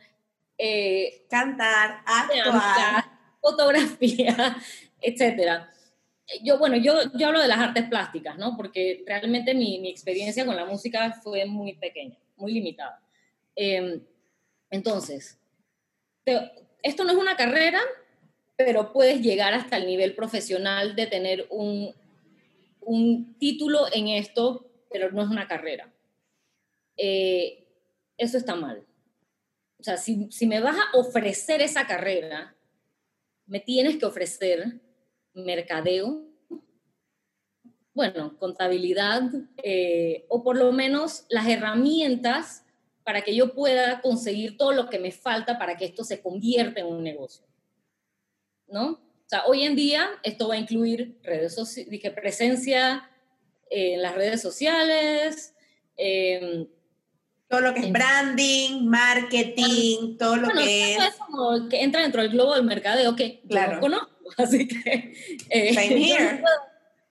eh, 0.58 1.26
cantar, 1.30 2.02
actuar, 2.06 3.06
fotografía, 3.40 4.58
etc. 5.02 5.64
Yo, 6.44 6.58
bueno, 6.58 6.76
yo, 6.76 6.94
yo 7.14 7.28
hablo 7.28 7.40
de 7.40 7.48
las 7.48 7.60
artes 7.60 7.86
plásticas, 7.88 8.38
¿no? 8.38 8.58
Porque 8.58 9.04
realmente 9.06 9.54
mi, 9.54 9.80
mi 9.80 9.90
experiencia 9.90 10.46
con 10.46 10.56
la 10.56 10.66
música 10.66 11.14
fue 11.24 11.46
muy 11.46 11.76
pequeña, 11.76 12.18
muy 12.38 12.54
limitada. 12.54 13.02
Em, 13.56 14.02
entonces, 14.70 15.40
esto 16.84 17.04
no 17.04 17.12
es 17.12 17.18
una 17.18 17.36
carrera, 17.36 17.80
pero 18.58 18.92
puedes 18.94 19.22
llegar 19.22 19.54
hasta 19.54 19.78
el 19.78 19.86
nivel 19.86 20.16
profesional 20.16 20.96
de 20.96 21.08
tener 21.08 21.48
un, 21.50 21.94
un 22.82 23.38
título 23.38 23.86
en 23.94 24.08
esto, 24.10 24.70
pero 24.92 25.12
no 25.12 25.24
es 25.24 25.30
una 25.30 25.48
carrera. 25.48 25.94
Eh, 26.98 27.68
eso 28.18 28.38
está 28.38 28.56
mal. 28.56 28.86
O 29.80 29.84
sea, 29.84 29.98
si, 29.98 30.32
si, 30.32 30.48
me 30.48 30.62
vas 30.62 30.78
a 30.78 30.98
ofrecer 30.98 31.62
esa 31.62 31.86
carrera, 31.86 32.56
me 33.46 33.60
tienes 33.60 33.98
que 33.98 34.06
ofrecer 34.06 34.80
mercadeo, 35.34 36.26
bueno, 37.96 38.38
contabilidad, 38.38 39.24
eh, 39.64 40.26
o 40.28 40.44
por 40.44 40.58
lo 40.58 40.72
menos 40.74 41.26
las 41.30 41.48
herramientas 41.48 42.66
para 43.06 43.22
que 43.22 43.34
yo 43.34 43.56
pueda 43.56 44.02
conseguir 44.02 44.58
todo 44.58 44.74
lo 44.74 44.90
que 44.90 45.00
me 45.00 45.12
falta 45.12 45.58
para 45.58 45.78
que 45.78 45.86
esto 45.86 46.04
se 46.04 46.22
convierta 46.22 46.82
en 46.82 46.88
un 46.88 47.04
negocio. 47.04 47.46
¿No? 48.68 48.92
O 48.92 49.28
sea, 49.28 49.46
hoy 49.46 49.64
en 49.64 49.76
día 49.76 50.10
esto 50.24 50.50
va 50.50 50.56
a 50.56 50.58
incluir 50.58 51.18
redes 51.24 51.56
dije, 51.90 52.12
presencia 52.12 53.10
en 53.70 54.02
las 54.02 54.14
redes 54.14 54.42
sociales. 54.42 55.56
Em, 55.96 56.68
todo 57.48 57.62
lo 57.62 57.74
que 57.74 57.80
es 57.80 57.92
branding, 57.92 58.86
marketing, 58.86 60.18
todo 60.18 60.36
lo 60.36 60.50
que 60.50 60.96
es... 60.96 61.04
es 61.04 61.16
como 61.16 61.70
que 61.70 61.82
entra 61.82 62.02
dentro 62.02 62.22
del 62.22 62.32
globo 62.32 62.56
del 62.56 62.66
mercadeo, 62.66 63.16
que 63.16 63.42
claro. 63.48 63.74
yo 63.74 63.76
no 63.76 63.82
conozco, 63.82 64.10
así 64.38 64.68
que 64.68 65.14
eh, 65.50 66.44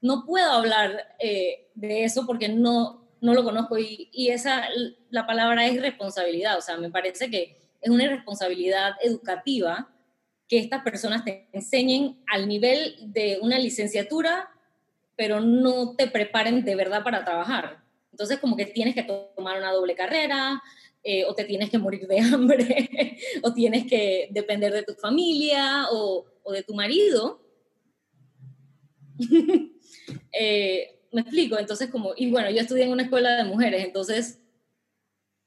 no, 0.05 0.27
puedo, 0.27 0.53
hablar 0.53 1.17
eh, 1.19 1.71
de 1.75 2.05
eso 2.05 2.27
porque 2.27 2.51
no, 2.51 3.09
no 3.23 3.33
lo 3.33 3.43
conozco 3.43 3.79
y, 3.79 4.29
esa, 4.29 4.69
la 5.09 5.27
palabra 5.27 5.67
es 5.67 5.81
responsabilidad, 5.81 6.59
o 6.59 6.61
sea, 6.61 6.77
me 6.77 6.91
parece 6.91 7.31
que 7.31 7.57
es 7.81 7.91
una 7.91 8.05
irresponsabilidad 8.05 8.93
educativa 9.03 9.91
que 10.47 10.59
estas 10.59 10.83
personas 10.83 11.25
te 11.25 11.49
enseñen 11.53 12.23
al 12.27 12.47
nivel 12.47 12.97
de 13.15 13.39
una 13.41 13.59
licenciatura, 13.59 14.51
pero 15.17 15.41
no 15.41 15.97
te 15.97 16.07
preparen 16.07 16.67
de 16.67 16.77
verdad 16.77 17.03
para 17.03 17.25
trabajar. 17.25 17.83
Entonces, 18.11 18.39
como 18.39 18.57
que 18.57 18.67
tienes 18.67 18.95
que 18.95 19.05
tomar 19.05 19.57
una 19.57 19.73
doble 19.73 19.95
carrera, 19.95 20.63
eh, 21.03 21.25
o 21.25 21.35
te 21.35 21.45
tienes 21.45 21.71
que 21.71 21.79
morir 21.79 22.07
de 22.07 22.19
hambre, 22.35 23.19
o 23.43 23.55
tienes 23.55 23.87
que 23.87 24.29
depender 24.33 24.71
de 24.71 24.83
tu 24.83 24.93
familia 24.93 25.87
o, 25.91 26.27
o 26.43 26.53
de 26.53 26.63
tu 26.63 26.75
marido. 26.75 27.41
Eh, 30.33 31.01
me 31.13 31.21
explico, 31.21 31.59
entonces 31.59 31.91
como, 31.91 32.13
y 32.17 32.31
bueno, 32.31 32.51
yo 32.51 32.61
estudié 32.61 32.85
en 32.85 32.91
una 32.91 33.05
escuela 33.05 33.37
de 33.37 33.45
mujeres, 33.45 33.85
entonces 33.85 34.41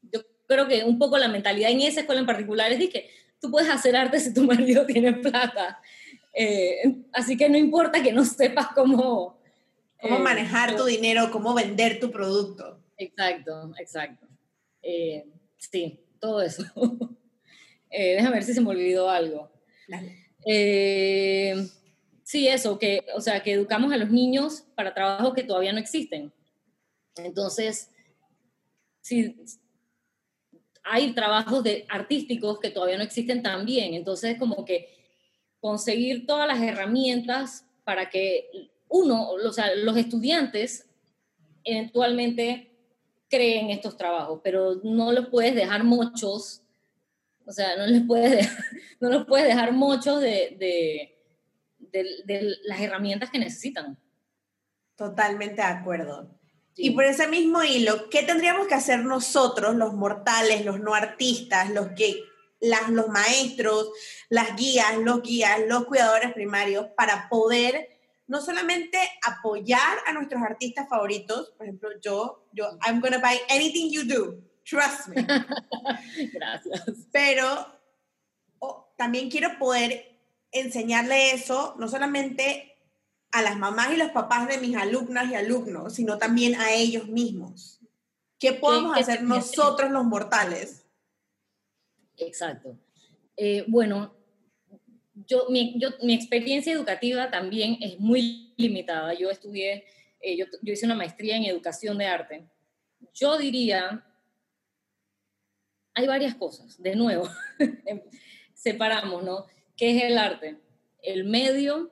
yo 0.01 0.21
creo 0.47 0.67
que 0.67 0.83
un 0.83 0.97
poco 0.97 1.17
la 1.17 1.27
mentalidad 1.27 1.71
en 1.71 1.81
esa 1.81 2.01
escuela 2.01 2.21
en 2.21 2.27
particular 2.27 2.71
es 2.71 2.79
de 2.79 2.89
que 2.89 3.09
tú 3.41 3.51
puedes 3.51 3.69
hacer 3.69 3.95
arte 3.95 4.19
si 4.19 4.33
tu 4.33 4.43
marido 4.45 4.85
tiene 4.85 5.13
plata. 5.13 5.81
Eh, 6.33 7.03
así 7.13 7.35
que 7.35 7.49
no 7.49 7.57
importa 7.57 8.01
que 8.01 8.13
no 8.13 8.23
sepas 8.23 8.67
cómo... 8.73 9.37
Cómo 9.99 10.17
eh, 10.17 10.19
manejar 10.19 10.75
tu 10.75 10.85
dinero, 10.85 11.31
cómo 11.31 11.55
vender 11.55 11.99
tu 11.99 12.11
producto. 12.11 12.79
Exacto, 12.97 13.73
exacto. 13.79 14.27
Eh, 14.83 15.25
sí, 15.57 15.99
todo 16.19 16.41
eso. 16.41 16.63
déjame 17.89 18.35
ver 18.35 18.43
si 18.43 18.53
se 18.53 18.61
me 18.61 18.69
olvidó 18.69 19.09
algo. 19.09 19.51
Sí, 22.27 22.49
eso, 22.49 22.77
que, 22.77 23.05
o 23.15 23.21
sea, 23.21 23.41
que 23.41 23.53
educamos 23.53 23.93
a 23.93 23.97
los 23.97 24.09
niños 24.09 24.65
para 24.75 24.93
trabajos 24.93 25.33
que 25.33 25.45
todavía 25.45 25.71
no 25.71 25.79
existen. 25.79 26.33
Entonces, 27.15 27.89
si, 28.99 29.33
hay 30.83 31.13
trabajos 31.13 31.63
de 31.63 31.85
artísticos 31.87 32.59
que 32.59 32.69
todavía 32.69 32.97
no 32.97 33.03
existen 33.03 33.41
también. 33.41 33.93
Entonces, 33.93 34.37
como 34.37 34.65
que 34.65 34.89
conseguir 35.61 36.25
todas 36.25 36.49
las 36.49 36.61
herramientas 36.61 37.65
para 37.85 38.09
que 38.09 38.49
uno, 38.89 39.29
o 39.29 39.53
sea, 39.53 39.73
los 39.75 39.95
estudiantes 39.95 40.85
eventualmente 41.63 42.71
creen 43.29 43.69
estos 43.69 43.95
trabajos, 43.95 44.41
pero 44.43 44.81
no 44.83 45.13
los 45.13 45.27
puedes 45.27 45.55
dejar 45.55 45.85
muchos, 45.85 46.61
o 47.45 47.53
sea, 47.53 47.77
no 47.77 47.87
les 47.87 48.05
puedes 48.05 48.31
dejar, 48.31 48.65
no 48.99 49.09
los 49.09 49.25
puedes 49.25 49.47
dejar 49.47 49.71
muchos 49.71 50.19
de, 50.19 50.57
de, 50.59 51.16
de 52.25 52.57
las 52.63 52.79
herramientas 52.79 53.29
que 53.29 53.39
necesitan. 53.39 53.97
Totalmente 54.95 55.55
de 55.55 55.67
acuerdo. 55.67 56.37
Y 56.75 56.91
por 56.91 57.05
ese 57.05 57.27
mismo 57.27 57.63
hilo, 57.63 58.09
¿qué 58.09 58.23
tendríamos 58.23 58.67
que 58.67 58.75
hacer 58.75 59.03
nosotros, 59.03 59.75
los 59.75 59.93
mortales, 59.93 60.63
los 60.63 60.79
no 60.79 60.93
artistas, 60.93 61.71
los 61.71 61.89
que 61.89 62.23
las, 62.59 62.89
los 62.89 63.07
maestros, 63.07 63.91
las 64.29 64.55
guías, 64.55 64.97
los 64.97 65.21
guías, 65.21 65.59
los 65.67 65.85
cuidadores 65.85 66.33
primarios, 66.33 66.87
para 66.95 67.29
poder 67.29 67.89
no 68.27 68.41
solamente 68.41 68.99
apoyar 69.23 69.97
a 70.05 70.13
nuestros 70.13 70.41
artistas 70.43 70.87
favoritos, 70.89 71.53
por 71.57 71.65
ejemplo, 71.65 71.89
yo, 72.01 72.47
yo, 72.51 72.77
I'm 72.85 72.99
gonna 72.99 73.19
buy 73.19 73.39
anything 73.49 73.89
you 73.89 74.03
do, 74.03 74.43
trust 74.63 75.07
me. 75.07 75.23
Gracias. 76.33 77.07
Pero 77.11 77.77
también 78.97 79.29
quiero 79.29 79.57
poder 79.57 80.16
enseñarle 80.59 81.31
eso, 81.31 81.75
no 81.77 81.87
solamente 81.87 82.75
a 83.31 83.41
las 83.41 83.57
mamás 83.57 83.91
y 83.91 83.97
los 83.97 84.11
papás 84.11 84.47
de 84.47 84.57
mis 84.57 84.75
alumnas 84.75 85.29
y 85.31 85.35
alumnos, 85.35 85.93
sino 85.93 86.17
también 86.17 86.55
a 86.55 86.73
ellos 86.73 87.07
mismos. 87.07 87.79
¿Qué 88.39 88.53
podemos 88.53 88.97
hacer 88.97 89.23
nosotros 89.23 89.91
los 89.91 90.05
mortales? 90.05 90.85
Exacto. 92.17 92.77
Eh, 93.35 93.65
bueno, 93.67 94.15
yo 95.13 95.47
mi, 95.49 95.79
yo 95.79 95.89
mi, 96.01 96.13
experiencia 96.13 96.73
educativa 96.73 97.29
también 97.31 97.77
es 97.81 97.99
muy 97.99 98.53
limitada. 98.57 99.13
Yo 99.13 99.29
estudié, 99.29 99.85
eh, 100.21 100.37
yo, 100.37 100.45
yo 100.61 100.73
hice 100.73 100.85
una 100.85 100.95
maestría 100.95 101.35
en 101.35 101.45
educación 101.45 101.97
de 101.97 102.05
arte. 102.05 102.47
Yo 103.13 103.37
diría, 103.37 104.05
hay 105.93 106.07
varias 106.07 106.35
cosas. 106.35 106.81
De 106.81 106.95
nuevo, 106.95 107.27
separamos, 108.53 109.23
¿no? 109.23 109.45
¿Qué 109.77 109.95
es 109.95 110.03
el 110.03 110.17
arte? 110.17 110.57
El 111.03 111.23
medio 111.23 111.91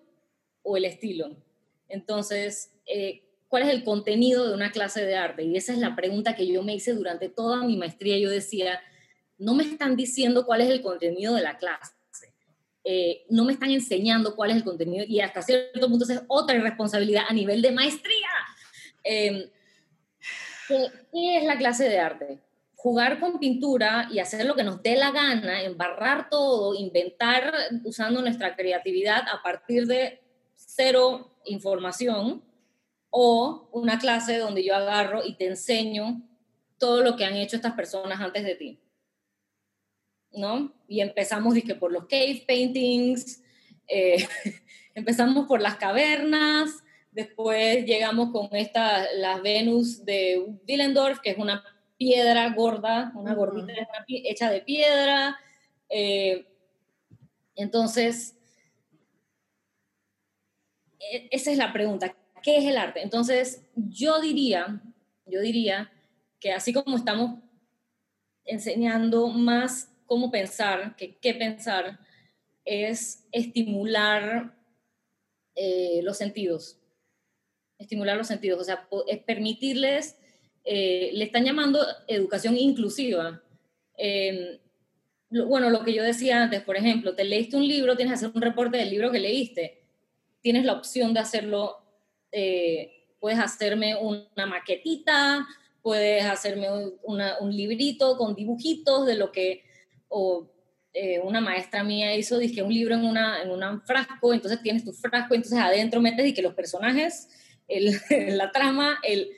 o 0.64 0.76
el 0.76 0.86
estilo. 0.86 1.38
Entonces, 1.88 2.74
eh, 2.88 3.24
¿cuál 3.48 3.64
es 3.64 3.70
el 3.70 3.84
contenido 3.84 4.48
de 4.48 4.56
una 4.56 4.72
clase 4.72 5.06
de 5.06 5.16
arte? 5.16 5.44
Y 5.44 5.56
esa 5.56 5.72
es 5.72 5.78
la 5.78 5.96
pregunta 5.96 6.36
que 6.36 6.48
yo 6.48 6.64
me 6.64 6.74
hice 6.74 6.94
durante 6.94 7.30
toda 7.30 7.64
mi 7.64 7.78
maestría. 7.78 8.18
Yo 8.18 8.30
decía, 8.30 8.82
no 9.38 9.54
me 9.54 9.64
están 9.64 9.96
diciendo 9.96 10.46
cuál 10.46 10.62
es 10.62 10.70
el 10.70 10.82
contenido 10.82 11.36
de 11.36 11.44
la 11.44 11.58
clase. 11.58 11.94
Eh, 12.88 13.26
no 13.30 13.46
me 13.46 13.54
están 13.54 13.72
enseñando 13.72 14.36
cuál 14.36 14.52
es 14.52 14.58
el 14.58 14.64
contenido 14.64 15.06
y 15.08 15.20
hasta 15.20 15.42
cierto 15.42 15.90
punto 15.90 16.06
es 16.08 16.22
otra 16.28 16.56
irresponsabilidad 16.56 17.24
a 17.28 17.34
nivel 17.34 17.62
de 17.62 17.72
maestría. 17.72 18.30
Em, 19.04 19.50
¿Qué 20.68 21.38
es 21.38 21.44
la 21.46 21.58
clase 21.58 21.90
de 21.90 22.00
arte? 22.00 22.40
Jugar 22.86 23.20
con 23.20 23.40
pintura 23.40 24.08
y 24.12 24.20
hacer 24.20 24.46
lo 24.46 24.54
que 24.54 24.64
nos 24.64 24.84
dé 24.84 24.96
la 24.96 25.10
gana, 25.10 25.64
embarrar 25.64 26.30
todo, 26.30 26.76
inventar 26.76 27.52
usando 27.84 28.22
nuestra 28.22 28.56
creatividad 28.56 29.24
a 29.28 29.42
partir 29.42 29.88
de 29.88 30.22
cero 30.54 31.36
información 31.46 32.44
o 33.10 33.70
una 33.72 33.98
clase 33.98 34.38
donde 34.38 34.64
yo 34.64 34.76
agarro 34.76 35.26
y 35.26 35.34
te 35.34 35.48
enseño 35.48 36.22
todo 36.78 37.02
lo 37.02 37.16
que 37.16 37.26
han 37.26 37.36
hecho 37.36 37.56
estas 37.56 37.74
personas 37.74 38.22
antes 38.22 38.44
de 38.44 38.54
ti. 38.54 38.80
¿No? 40.34 40.72
Y 40.88 41.02
empezamos 41.02 41.56
dije, 41.56 41.74
por 41.74 41.92
los 41.92 42.06
cave 42.06 42.44
paintings, 42.48 43.42
eh, 43.88 44.28
empezamos 44.94 45.48
por 45.48 45.60
las 45.60 45.78
cavernas, 45.78 46.84
después 47.10 47.84
llegamos 47.88 48.32
con 48.32 48.56
esta, 48.56 49.12
las 49.14 49.42
Venus 49.42 50.06
de 50.06 50.46
Willendorf, 50.68 51.20
que 51.22 51.32
es 51.32 51.40
una 51.40 51.64
piedra 52.06 52.54
gorda, 52.54 53.12
una 53.16 53.34
gordita 53.34 53.74
hecha 54.08 54.52
de 54.52 54.62
piedra. 54.62 55.40
Eh, 55.90 56.46
entonces, 57.56 58.36
e, 61.00 61.28
esa 61.32 61.52
es 61.52 61.58
la 61.58 61.74
pregunta, 61.74 62.16
¿qué 62.44 62.58
es 62.58 62.66
el 62.66 62.78
arte? 62.78 63.02
Entonces, 63.02 63.66
yo 63.76 64.22
diría, 64.22 64.84
yo 65.26 65.42
diría 65.42 65.92
que 66.40 66.52
así 66.52 66.74
como 66.74 66.96
estamos 66.96 67.40
enseñando 68.44 69.30
más 69.30 69.92
cómo 70.06 70.30
pensar 70.30 70.96
que 70.96 71.18
qué 71.18 71.34
pensar, 71.34 71.98
es 72.66 73.26
estimular 73.32 74.56
eh, 75.56 76.02
los 76.04 76.18
sentidos. 76.18 76.78
Estimular 77.80 78.16
los 78.16 78.28
sentidos, 78.28 78.62
o 78.62 78.64
sea, 78.64 78.88
es 79.08 79.24
permitirles, 79.24 80.20
eh, 80.66 81.12
le 81.14 81.24
están 81.24 81.46
llamando 81.46 81.80
educación 82.08 82.58
inclusiva. 82.58 83.42
Em, 83.98 84.58
bueno, 85.30 85.70
lo 85.70 85.84
que 85.84 85.94
yo 85.94 86.04
decía 86.04 86.44
antes, 86.44 86.62
por 86.62 86.76
ejemplo, 86.76 87.16
te 87.16 87.24
leíste 87.24 87.56
un 87.56 87.68
libro, 87.68 87.96
tienes 87.96 88.20
que 88.20 88.26
hacer 88.26 88.36
un 88.36 88.42
reporte 88.42 88.78
del 88.78 88.90
libro 88.90 89.12
que 89.12 89.20
leíste 89.20 89.86
tienes 90.46 90.64
la 90.64 90.74
opción 90.74 91.12
de 91.12 91.22
hacerlo, 91.22 91.76
eh, 92.32 93.08
puedes 93.20 93.40
hacerme 93.40 93.96
una 93.96 94.46
maquetita, 94.46 95.44
puedes 95.82 96.24
hacerme 96.24 96.68
un 97.02 97.58
librito 97.58 98.16
con 98.16 98.36
dibujitos 98.36 99.08
de 99.08 99.16
lo 99.16 99.32
que, 99.32 99.64
eh, 100.94 101.20
una 101.20 101.42
maestra 101.42 101.84
mía 101.84 102.16
hizo, 102.16 102.38
dije, 102.38 102.62
un 102.62 102.72
libro 102.72 102.94
en, 102.94 103.06
una, 103.06 103.42
en 103.42 103.50
un 103.50 103.82
frasco, 103.82 104.36
entonces 104.36 104.62
tienes 104.62 104.86
tu 104.86 104.94
frasco, 104.94 105.34
entonces 105.34 105.58
adentro 105.58 106.00
metes 106.00 106.28
y 106.28 106.34
que 106.36 106.44
los 106.44 106.54
personajes, 106.54 107.28
la 108.10 108.52
trama, 108.52 109.00
el... 109.02 109.32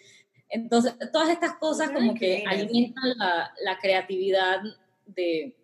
Entonces, 0.49 0.95
todas 1.12 1.29
estas 1.29 1.55
cosas 1.55 1.91
como 1.91 2.13
que 2.13 2.43
alimentan 2.47 3.17
la, 3.17 3.53
la 3.63 3.77
creatividad 3.79 4.62
de, 5.05 5.55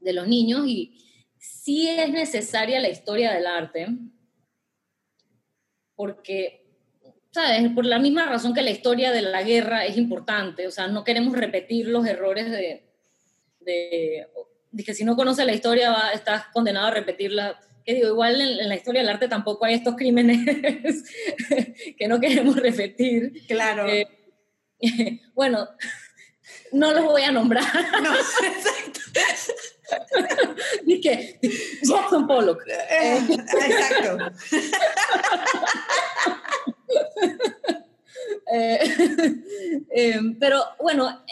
de 0.00 0.12
los 0.12 0.28
niños 0.28 0.66
y 0.66 0.98
sí 1.38 1.88
es 1.88 2.10
necesaria 2.10 2.80
la 2.80 2.88
historia 2.88 3.32
del 3.32 3.46
arte, 3.46 3.88
porque, 5.94 6.64
¿sabes? 7.30 7.70
Por 7.72 7.86
la 7.86 7.98
misma 7.98 8.26
razón 8.26 8.54
que 8.54 8.62
la 8.62 8.70
historia 8.70 9.12
de 9.12 9.22
la 9.22 9.42
guerra 9.42 9.84
es 9.84 9.96
importante, 9.96 10.66
o 10.66 10.70
sea, 10.70 10.88
no 10.88 11.04
queremos 11.04 11.36
repetir 11.36 11.88
los 11.88 12.06
errores 12.06 12.50
de, 12.50 12.84
de, 13.60 14.28
que 14.84 14.94
si 14.94 15.04
no 15.04 15.16
conoces 15.16 15.46
la 15.46 15.54
historia 15.54 15.90
va, 15.90 16.12
estás 16.12 16.46
condenado 16.52 16.88
a 16.88 16.92
repetirla. 16.92 17.58
Que 17.84 17.94
digo, 17.94 18.08
igual 18.08 18.40
en, 18.40 18.68
la 18.68 18.74
historia 18.74 19.00
del 19.00 19.10
arte 19.10 19.28
tampoco 19.28 19.64
hay 19.64 19.74
estos 19.74 19.96
crímenes 19.96 20.38
que 21.98 22.08
no 22.08 22.20
queremos 22.20 22.56
repetir. 22.56 23.44
Claro. 23.46 23.86
Eh, 23.88 24.06
bueno, 25.34 25.68
no 26.72 26.92
los 26.92 27.04
voy 27.04 27.22
a 27.22 27.32
nombrar. 27.32 27.64
No, 28.02 28.14
exacto. 28.18 29.00
Dije, 30.84 31.38
Jackson 31.82 32.26
Pollock. 32.26 32.62
Eh, 32.66 33.18
exacto. 33.28 34.32
Eh, 38.54 38.78
eh, 39.94 40.20
pero 40.38 40.62
bueno, 40.80 41.24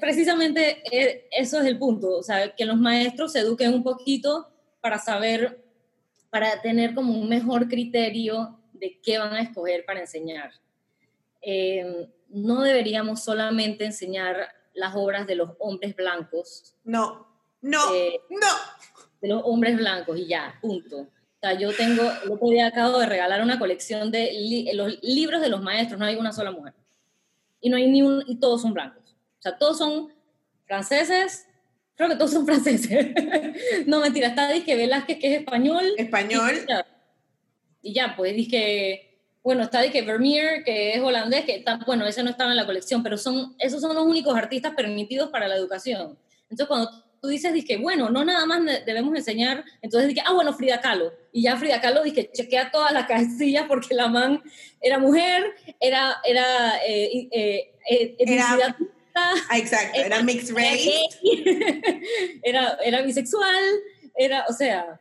precisamente 0.00 0.82
eso 1.30 1.60
es 1.60 1.66
el 1.66 1.78
punto, 1.78 2.18
o 2.18 2.22
sea, 2.22 2.54
que 2.54 2.64
los 2.64 2.76
maestros 2.76 3.32
se 3.32 3.40
eduquen 3.40 3.74
un 3.74 3.82
poquito 3.82 4.48
para 4.80 4.98
saber, 4.98 5.65
para 6.36 6.60
tener 6.60 6.94
como 6.94 7.14
un 7.14 7.30
mejor 7.30 7.66
criterio 7.66 8.60
de 8.74 9.00
qué 9.02 9.16
van 9.16 9.32
a 9.32 9.40
escoger 9.40 9.86
para 9.86 10.00
enseñar. 10.00 10.52
no 12.28 12.60
deberíamos 12.60 13.24
solamente 13.24 13.86
enseñar 13.86 14.54
las 14.74 14.94
obras 14.94 15.26
de 15.26 15.34
los 15.34 15.52
hombres 15.58 15.96
blancos. 15.96 16.74
No, 16.84 17.26
no, 17.62 17.94
eh, 17.94 18.20
no. 18.28 18.48
De 19.22 19.28
los 19.28 19.40
hombres 19.46 19.78
blancos 19.78 20.18
y 20.18 20.26
ya, 20.26 20.58
punto. 20.60 20.98
O 20.98 21.08
sea, 21.40 21.54
yo 21.54 21.74
tengo, 21.74 22.02
el 22.02 22.30
otro 22.30 22.50
día 22.50 22.66
acabo 22.66 22.98
de 22.98 23.06
regalar 23.06 23.40
una 23.42 23.58
colección 23.58 24.10
de 24.10 24.70
los 24.74 25.02
libros 25.02 25.40
de 25.40 25.48
los 25.48 25.62
maestros, 25.62 25.98
no 25.98 26.04
hay 26.04 26.16
una 26.16 26.34
sola 26.34 26.50
mujer. 26.50 26.74
Y 27.62 27.70
no 27.70 27.78
hay 27.78 27.90
ni 27.90 28.02
un, 28.02 28.22
y 28.26 28.36
todos 28.36 28.60
son 28.60 28.74
blancos. 28.74 29.16
O 29.38 29.42
sea, 29.42 29.56
todos 29.56 29.78
son 29.78 30.12
franceses, 30.66 31.48
creo 31.96 32.08
que 32.08 32.16
todos 32.16 32.30
son 32.30 32.46
franceses. 32.46 33.08
no, 33.86 34.00
mentira, 34.00 34.28
está 34.28 34.48
que 34.64 34.76
Velázquez, 34.76 35.18
que 35.18 35.34
es 35.34 35.40
español. 35.40 35.84
Español. 35.96 36.52
Y 36.62 36.68
ya, 36.68 36.86
y 37.82 37.92
ya 37.92 38.14
pues 38.16 38.48
que 38.48 39.06
bueno, 39.46 39.62
está 39.62 39.88
que 39.92 40.02
Vermeer, 40.02 40.64
que 40.64 40.94
es 40.94 41.00
holandés, 41.00 41.44
que 41.44 41.54
está, 41.54 41.78
bueno, 41.86 42.04
ese 42.04 42.20
no 42.24 42.30
estaba 42.30 42.50
en 42.50 42.56
la 42.56 42.66
colección, 42.66 43.04
pero 43.04 43.16
son, 43.16 43.54
esos 43.60 43.80
son 43.80 43.94
los 43.94 44.04
únicos 44.04 44.36
artistas 44.36 44.74
permitidos 44.74 45.30
para 45.30 45.46
la 45.46 45.54
educación. 45.54 46.18
Entonces, 46.50 46.66
cuando 46.66 46.90
tú 47.22 47.28
dices, 47.28 47.64
que 47.64 47.76
bueno, 47.76 48.10
no 48.10 48.24
nada 48.24 48.44
más 48.44 48.60
debemos 48.84 49.14
enseñar, 49.14 49.64
entonces 49.82 50.08
dije, 50.08 50.22
ah, 50.26 50.32
bueno, 50.32 50.52
Frida 50.52 50.80
Kahlo. 50.80 51.12
Y 51.30 51.42
ya 51.42 51.56
Frida 51.56 51.80
Kahlo, 51.80 52.02
dije, 52.02 52.28
chequea 52.32 52.72
todas 52.72 52.92
las 52.92 53.06
casillas 53.06 53.66
porque 53.68 53.94
la 53.94 54.08
man 54.08 54.42
era 54.80 54.98
mujer, 54.98 55.44
era, 55.78 56.16
era, 56.24 56.78
eh, 56.84 57.28
eh, 57.30 57.72
eh 57.88 58.16
era 58.18 58.76
ah, 59.50 59.58
exacto, 59.58 59.98
era, 59.98 60.22
mixed 60.22 60.54
race. 60.54 60.90
Era, 62.42 62.78
era, 62.84 63.02
bisexual, 63.02 63.64
era, 64.16 64.44
o 64.48 64.52
sea, 64.52 65.00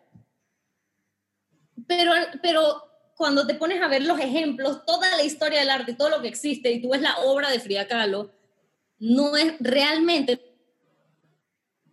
pero, 1.88 2.12
pero 2.42 2.82
cuando 3.16 3.46
te 3.46 3.56
pones 3.56 3.82
a 3.82 3.88
ver 3.88 4.04
los 4.04 4.20
ejemplos, 4.20 4.86
toda 4.86 5.16
la 5.16 5.24
historia 5.24 5.60
del 5.60 5.70
arte, 5.70 5.94
todo 5.94 6.10
lo 6.10 6.22
que 6.22 6.28
existe, 6.28 6.72
y 6.72 6.82
tú 6.82 6.90
ves 6.90 7.02
la 7.02 7.18
obra 7.20 7.52
de 7.52 7.60
Frida 7.60 7.88
Kahlo, 7.88 8.32
no 8.98 9.36
es 9.38 9.54
realmente 9.60 10.42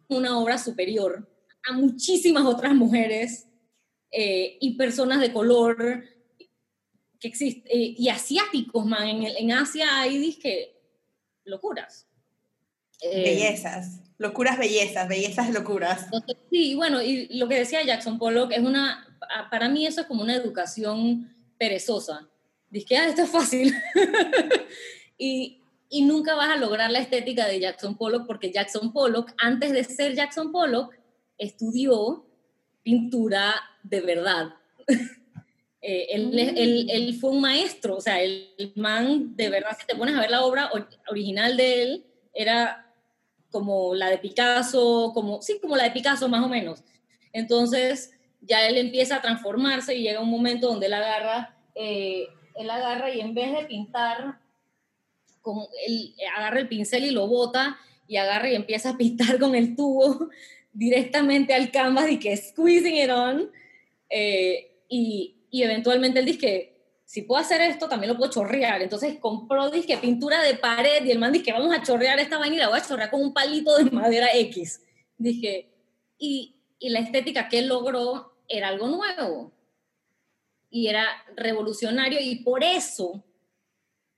una 0.08 0.38
obra 0.38 0.58
superior 0.58 1.28
a 1.64 1.72
muchísimas 1.72 2.44
otras 2.44 2.74
mujeres 2.74 3.46
eh, 4.11 4.58
y 4.61 4.76
personas 4.76 5.20
de 5.20 5.32
color 5.32 6.04
que 7.20 7.28
existen, 7.28 7.70
eh, 7.70 7.94
y 7.96 8.08
asiáticos, 8.08 8.85
man, 8.85 9.06
en, 9.06 9.22
en 9.24 9.52
Asia 9.52 10.00
hay, 10.00 10.18
disque, 10.18 10.72
locuras. 11.44 12.06
Eh, 13.02 13.22
bellezas, 13.24 14.00
locuras, 14.18 14.58
bellezas, 14.58 15.08
bellezas, 15.08 15.50
locuras. 15.50 16.06
Sí, 16.50 16.74
bueno, 16.74 17.02
y 17.02 17.26
lo 17.36 17.48
que 17.48 17.56
decía 17.56 17.82
Jackson 17.82 18.18
Pollock 18.18 18.52
es 18.52 18.60
una, 18.60 19.18
para 19.50 19.68
mí 19.68 19.86
eso 19.86 20.02
es 20.02 20.06
como 20.06 20.22
una 20.22 20.36
educación 20.36 21.34
perezosa. 21.58 22.28
Dice 22.70 22.96
ah, 22.96 23.08
esto 23.08 23.22
es 23.22 23.30
fácil. 23.30 23.74
y, 25.18 25.60
y 25.88 26.02
nunca 26.02 26.34
vas 26.34 26.50
a 26.50 26.56
lograr 26.56 26.90
la 26.90 27.00
estética 27.00 27.46
de 27.46 27.60
Jackson 27.60 27.96
Pollock 27.96 28.26
porque 28.26 28.52
Jackson 28.52 28.92
Pollock, 28.92 29.32
antes 29.38 29.72
de 29.72 29.84
ser 29.84 30.14
Jackson 30.14 30.52
Pollock, 30.52 30.94
estudió 31.36 32.24
pintura 32.82 33.54
de 33.82 34.00
verdad. 34.00 34.54
Eh, 35.84 36.14
él, 36.14 36.88
él, 36.88 37.18
fue 37.20 37.30
un 37.30 37.40
maestro, 37.40 37.96
o 37.96 38.00
sea, 38.00 38.22
el, 38.22 38.72
man, 38.76 39.34
de 39.34 39.50
verdad, 39.50 39.76
si 39.76 39.84
te 39.84 39.96
pones 39.96 40.14
a 40.14 40.20
ver 40.20 40.30
la 40.30 40.44
obra 40.44 40.70
original 41.08 41.56
de 41.56 41.82
él, 41.82 42.06
era 42.32 42.91
como 43.52 43.94
la 43.94 44.10
de 44.10 44.18
Picasso, 44.18 45.12
como, 45.14 45.42
sí, 45.42 45.58
como 45.60 45.76
la 45.76 45.84
de 45.84 45.90
Picasso 45.92 46.28
más 46.28 46.44
o 46.44 46.48
menos. 46.48 46.82
Entonces, 47.32 48.12
ya 48.40 48.66
él 48.66 48.76
empieza 48.76 49.16
a 49.16 49.22
transformarse 49.22 49.94
y 49.94 50.02
llega 50.02 50.20
un 50.20 50.30
momento 50.30 50.68
donde 50.68 50.86
él 50.86 50.94
agarra, 50.94 51.56
eh, 51.74 52.26
él 52.56 52.70
agarra 52.70 53.14
y 53.14 53.20
en 53.20 53.34
vez 53.34 53.52
de 53.52 53.64
pintar 53.66 54.40
como 55.40 55.68
él 55.86 56.14
agarra 56.36 56.60
el 56.60 56.68
pincel 56.68 57.04
y 57.04 57.10
lo 57.10 57.26
bota 57.26 57.76
y 58.06 58.16
agarra 58.16 58.50
y 58.50 58.54
empieza 58.54 58.90
a 58.90 58.96
pintar 58.96 59.38
con 59.38 59.54
el 59.54 59.76
tubo 59.76 60.28
directamente 60.72 61.54
al 61.54 61.70
canvas 61.70 62.10
y 62.10 62.18
que 62.18 62.36
squeezing 62.36 62.96
it 62.96 63.10
on. 63.10 63.50
Eh, 64.08 64.70
y, 64.88 65.36
y 65.50 65.62
eventualmente 65.62 66.20
él 66.20 66.26
dice 66.26 66.38
que 66.38 66.71
si 67.12 67.20
puedo 67.20 67.42
hacer 67.42 67.61
esto, 67.61 67.90
también 67.90 68.11
lo 68.11 68.16
puedo 68.16 68.33
chorrear. 68.33 68.81
Entonces 68.81 69.18
compró 69.20 69.70
disque 69.70 69.98
pintura 69.98 70.42
de 70.42 70.55
pared 70.55 71.05
y 71.05 71.11
el 71.11 71.18
man 71.18 71.35
que 71.42 71.53
vamos 71.53 71.70
a 71.77 71.83
chorrear 71.83 72.18
esta 72.18 72.38
vaina 72.38 72.57
y 72.57 72.59
la 72.59 72.70
voy 72.70 72.79
a 72.79 72.88
chorrear 72.88 73.11
con 73.11 73.20
un 73.20 73.35
palito 73.35 73.77
de 73.77 73.90
madera 73.90 74.29
X. 74.33 74.81
Dije, 75.18 75.68
y, 76.16 76.55
y 76.79 76.88
la 76.88 77.01
estética 77.01 77.51
que 77.51 77.59
él 77.59 77.68
logró 77.68 78.33
era 78.48 78.68
algo 78.68 78.88
nuevo 78.88 79.53
y 80.70 80.87
era 80.87 81.07
revolucionario 81.37 82.18
y 82.18 82.37
por 82.37 82.64
eso 82.64 83.22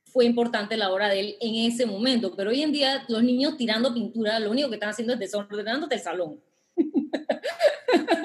fue 0.05 0.25
importante 0.27 0.77
la 0.77 0.93
obra 0.93 1.09
de 1.09 1.19
él 1.19 1.37
en 1.41 1.69
ese 1.69 1.87
momento. 1.87 2.37
Pero 2.37 2.51
hoy 2.51 2.63
en 2.63 2.71
día 2.71 3.05
los 3.09 3.25
niños 3.25 3.57
tirando 3.57 3.93
pintura, 3.93 4.39
lo 4.39 4.53
único 4.53 4.69
que 4.69 4.77
están 4.77 4.91
haciendo 4.91 5.15
es 5.15 5.19
desordenándote 5.19 5.97
el 5.97 6.01
salón. 6.01 6.41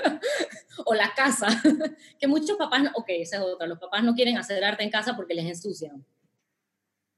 o 0.90 0.96
la 0.96 1.14
casa, 1.14 1.48
que 2.20 2.28
muchos 2.28 2.58
papás, 2.58 2.82
ok, 2.96 3.06
esa 3.10 3.38
es 3.38 3.44
otra, 3.44 3.68
los 3.68 3.78
papás 3.78 4.04
no 4.04 4.16
quieren 4.16 4.38
hacer 4.38 4.64
arte 4.64 4.84
en 4.84 4.90
casa 4.90 5.16
porque 5.16 5.36
les 5.36 5.46
ensucian. 5.46 6.04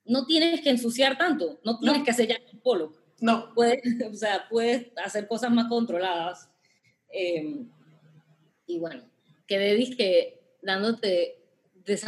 No 0.04 0.26
tienes 0.26 0.60
que 0.60 0.72
ensuciar 0.72 1.18
tanto, 1.18 1.62
no 1.64 1.80
tienes 1.80 2.04
que 2.04 2.12
hacer 2.12 2.28
ya 2.28 2.36
un 2.52 2.60
polo. 2.60 2.92
No. 3.22 3.54
Puedes, 3.54 3.80
o 4.12 4.14
sea, 4.14 4.46
puedes 4.50 4.88
hacer 4.98 5.26
cosas 5.28 5.52
más 5.52 5.70
controladas. 5.70 6.50
Eh, 7.14 7.64
y 8.66 8.80
bueno, 8.80 9.04
quedé 9.48 9.76
dije 9.76 10.42
dándote 10.62 11.38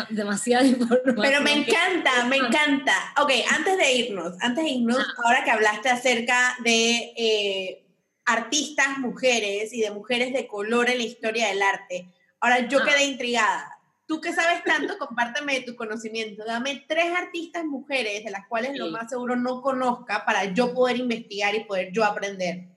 demasiada 0.10 0.66
información. 0.68 1.16
Pero 1.22 1.42
me 1.42 1.54
encanta, 1.54 2.26
me 2.26 2.38
encanta. 2.38 3.14
Ok, 3.22 3.32
antes 3.56 3.78
de 3.78 3.94
irnos, 3.94 4.34
antes 4.42 4.66
de 4.66 4.70
irnos, 4.70 5.06
ahora 5.24 5.46
que 5.46 5.52
hablaste 5.52 5.90
acerca 5.90 6.58
de 6.62 7.14
eh, 7.16 7.83
artistas 8.26 8.98
mujeres 9.00 9.74
y 9.74 9.82
de 9.82 9.92
mujeres 9.92 10.34
de 10.34 10.48
color 10.48 10.90
en 10.90 10.98
la 10.98 11.04
historia 11.04 11.48
del 11.48 11.62
arte, 11.62 12.08
ahora 12.40 12.68
yo 12.68 12.84
quedé 12.84 13.06
intrigada. 13.06 13.70
Tú 14.06 14.20
que 14.20 14.34
sabes 14.34 14.64
tanto, 14.64 14.98
compárteme 14.98 15.62
tu 15.62 15.76
conocimiento. 15.76 16.44
Dame 16.46 16.84
tres 16.88 17.14
artistas 17.16 17.64
mujeres 17.66 18.24
de 18.24 18.32
las 18.32 18.48
cuales 18.48 18.78
lo 18.78 18.92
más 18.92 19.10
seguro 19.10 19.36
no 19.36 19.62
conozca 19.62 20.26
para 20.26 20.54
yo 20.54 20.74
poder 20.74 20.98
investigar 20.98 21.56
y 21.56 21.64
poder 21.64 21.92
yo 21.94 22.04
aprender. 22.04 22.68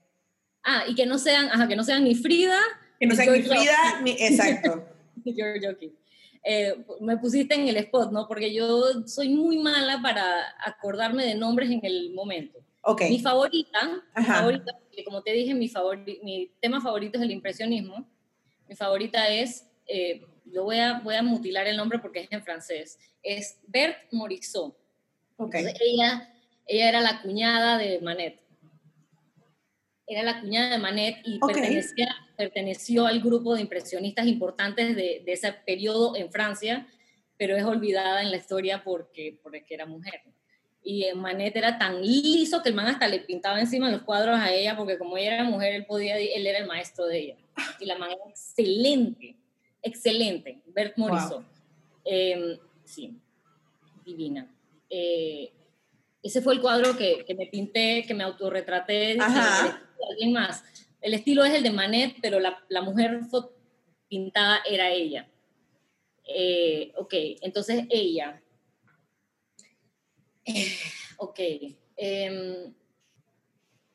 Ah, 0.63 0.83
y 0.87 0.95
que 0.95 1.05
no 1.05 1.17
sean, 1.17 1.49
ajá, 1.51 1.67
que 1.67 1.75
no 1.75 1.83
sean 1.83 2.03
ni 2.03 2.15
Frida. 2.15 2.59
Que 2.99 3.07
no 3.07 3.15
sean 3.15 3.33
ni 3.33 3.41
Frida, 3.41 4.01
ni, 4.01 4.11
exacto. 4.19 4.85
Eh, 6.43 6.75
me 7.01 7.17
pusiste 7.17 7.55
en 7.55 7.67
el 7.67 7.77
spot, 7.77 8.11
¿no? 8.11 8.27
Porque 8.27 8.53
yo 8.53 9.05
soy 9.05 9.29
muy 9.29 9.57
mala 9.57 10.01
para 10.01 10.23
acordarme 10.65 11.25
de 11.25 11.35
nombres 11.35 11.69
en 11.69 11.81
el 11.83 12.13
momento. 12.13 12.59
Okay. 12.89 13.09
Mi 13.09 13.19
favorita, 13.19 14.01
mi 14.15 14.23
favorita 14.23 14.71
como 15.03 15.21
te 15.21 15.31
dije, 15.31 15.53
mi, 15.53 15.69
mi 16.23 16.51
tema 16.61 16.81
favorito 16.81 17.17
es 17.17 17.23
el 17.23 17.31
impresionismo. 17.31 18.07
Mi 18.67 18.75
favorita 18.75 19.27
es, 19.27 19.69
eh, 19.85 20.25
yo 20.45 20.63
voy 20.63 20.79
a, 20.79 20.99
voy 20.99 21.15
a 21.15 21.21
mutilar 21.21 21.67
el 21.67 21.77
nombre 21.77 21.99
porque 21.99 22.21
es 22.21 22.31
en 22.31 22.41
francés, 22.41 22.97
es 23.21 23.59
Berthe 23.67 24.07
Morisot. 24.11 24.77
Okay. 25.35 25.65
ella, 25.81 26.33
ella 26.65 26.89
era 26.89 27.01
la 27.01 27.21
cuñada 27.21 27.77
de 27.77 27.99
Manet. 27.99 28.39
Era 30.07 30.23
la 30.23 30.39
cuñada 30.39 30.69
de 30.69 30.77
Manet 30.77 31.17
y 31.25 31.39
pertenecía 31.39 32.07
perteneció 32.37 33.07
al 33.07 33.19
grupo 33.19 33.55
de 33.55 33.61
impresionistas 33.61 34.27
importantes 34.27 34.95
de, 34.95 35.23
de, 35.25 35.33
ese 35.33 35.51
periodo 35.51 36.15
en 36.15 36.31
Francia, 36.31 36.87
pero 37.35 37.57
es 37.57 37.63
olvidada 37.63 38.21
en 38.21 38.29
la 38.29 38.37
historia 38.37 38.83
porque, 38.83 39.39
porque 39.41 39.65
era 39.67 39.87
mujer. 39.87 40.21
Y 40.89 41.05
Manet 41.15 41.55
era 41.55 41.77
tan 41.77 42.01
liso 42.01 42.63
que 42.63 42.69
el 42.69 42.75
man 42.75 42.87
hasta 42.87 43.07
le 43.07 43.19
pintaba 43.19 43.59
encima 43.59 43.91
los 43.91 44.03
cuadros 44.03 44.39
a 44.39 44.53
ella, 44.53 44.77
porque 44.77 44.97
como 44.97 45.17
ella 45.17 45.33
era 45.35 45.43
mujer, 45.43 45.73
él, 45.73 45.85
podía, 45.85 46.17
él 46.17 46.47
era 46.47 46.59
el 46.59 46.67
maestro 46.67 47.05
de 47.07 47.19
ella. 47.19 47.35
Y 47.79 47.85
la 47.85 47.97
man 47.97 48.11
era 48.11 48.29
excelente, 48.29 49.35
excelente, 49.81 50.61
Bert 50.67 50.97
Morisot. 50.97 51.43
Em, 52.05 52.57
sí, 52.85 53.19
divina. 54.05 54.49
Eh, 54.89 55.51
ese 56.23 56.41
fue 56.41 56.53
el 56.53 56.61
cuadro 56.61 56.95
que, 56.97 57.25
que, 57.25 57.35
me 57.35 57.47
pinté, 57.47 58.05
que 58.07 58.13
me 58.13 58.23
autorretraté, 58.23 59.17
alguien 59.19 60.31
más 60.31 60.63
el 61.01 61.13
estilo 61.13 61.45
es 61.45 61.53
el 61.53 61.63
de 61.63 61.71
Manet, 61.71 62.17
pero 62.21 62.39
la, 62.39 62.63
la 62.69 62.81
mujer 62.81 63.21
pintada 64.09 64.59
era 64.69 64.91
ella. 64.91 65.27
Eh, 66.27 66.91
ok, 66.97 67.13
entonces 67.41 67.85
ella. 67.89 68.41
Eh, 70.47 70.77
ok. 71.17 71.39
Em, 71.97 72.73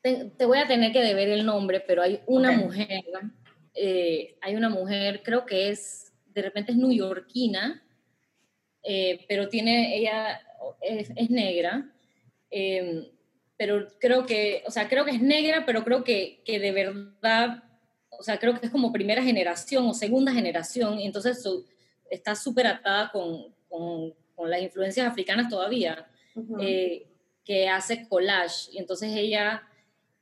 te, 0.01 0.45
voy 0.45 0.57
a 0.57 0.67
tener 0.67 0.91
que 0.91 1.01
deber 1.01 1.29
el 1.29 1.45
nombre, 1.45 1.79
pero 1.79 2.01
hay 2.01 2.21
una 2.25 2.51
mujer, 2.51 3.03
eh, 3.73 4.35
hay 4.41 4.55
una 4.55 4.69
mujer, 4.69 5.21
creo 5.23 5.45
que 5.45 5.69
es, 5.69 6.13
de 6.33 6.41
repente 6.41 6.71
es 6.73 6.77
newyorkina, 6.77 7.81
pero 9.29 9.47
tiene, 9.47 9.95
ella 9.97 10.41
es, 10.81 11.09
es 11.15 11.29
negra 11.29 11.89
em, 12.51 13.05
pero 13.57 13.87
creo 13.99 14.25
que, 14.25 14.63
o 14.67 14.71
sea, 14.71 14.89
creo 14.89 15.05
que 15.05 15.11
es 15.11 15.21
negra, 15.21 15.65
pero 15.65 15.83
creo 15.83 16.03
que, 16.03 16.41
que 16.43 16.59
de 16.59 16.71
verdad, 16.71 17.63
o 18.09 18.23
sea, 18.23 18.37
creo 18.37 18.59
que 18.59 18.65
es 18.65 18.71
como 18.71 18.91
primera 18.91 19.23
generación 19.23 19.85
o 19.85 19.93
segunda 19.93 20.33
generación, 20.33 20.99
y 20.99 21.05
entonces 21.05 21.41
está 22.09 22.35
súper 22.35 22.67
atada 22.67 23.09
con, 23.11 23.53
con, 23.69 24.13
con, 24.35 24.49
las 24.49 24.61
influencias 24.61 25.07
africanas 25.07 25.49
todavía, 25.49 26.05
eh, 26.59 27.07
que 27.43 27.69
hace 27.69 28.07
collage, 28.07 28.71
y 28.71 28.77
entonces 28.79 29.11
ella... 29.15 29.63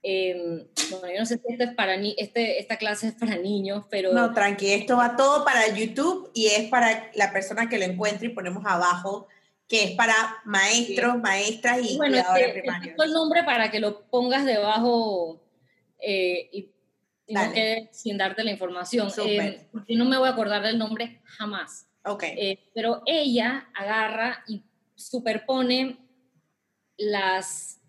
Eh, 0.04 0.68
bueno, 0.90 1.14
yo 1.14 1.20
no 1.20 1.26
sé 1.28 1.36
si 1.36 1.44
este 1.48 1.66
es 1.66 1.76
para 1.76 1.96
ni 1.96 2.16
este, 2.18 2.60
esta 2.60 2.78
clase 2.78 3.10
es 3.10 3.14
para 3.14 3.36
niños, 3.36 3.86
pero... 3.92 4.12
No, 4.14 4.34
tranqui, 4.34 4.72
esto 4.72 4.98
va 4.98 5.16
todo 5.16 5.46
para 5.46 5.68
YouTube 5.76 6.32
y 6.34 6.48
es 6.48 6.70
para 6.70 7.12
la 7.14 7.32
persona 7.32 7.70
que 7.70 7.78
lo 7.78 7.86
encuentre 7.86 8.28
y 8.28 8.32
ponemos 8.32 8.64
abajo 8.66 9.28
que 9.72 9.86
es 9.86 9.92
para 9.92 10.14
maestros, 10.44 11.18
maestras 11.20 11.80
y 11.90 11.96
bueno, 11.96 12.18
cuidadores 12.18 12.52
primarios. 12.52 12.96
el 13.06 13.14
nombre 13.14 13.46
para 13.46 13.72
que 13.72 13.80
lo 13.80 14.02
pongas 14.10 14.44
debajo 14.44 15.42
eh, 15.98 16.50
y, 16.52 16.72
no 17.30 17.54
quede 17.54 17.90
sin 17.94 18.18
darte 18.18 18.44
la 18.44 18.52
información. 18.52 19.10
Eh, 19.26 19.70
porque 19.72 19.96
no 19.96 20.04
me 20.04 20.18
voy 20.18 20.28
a 20.28 20.34
acordar 20.34 20.62
del 20.64 20.78
nombre 20.78 21.22
jamás. 21.24 21.88
Ok. 22.04 22.24
Eh, 22.24 22.60
pero 22.76 23.02
ella 23.06 23.70
agarra 23.74 24.44
y 24.46 24.62
superpone 24.96 26.00
las 27.02 27.80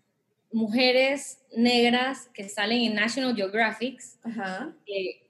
mujeres 0.51 1.39
negras 1.55 2.29
que 2.33 2.49
salen 2.49 2.81
en 2.81 2.95
National 2.95 3.35
Geographic, 3.35 4.01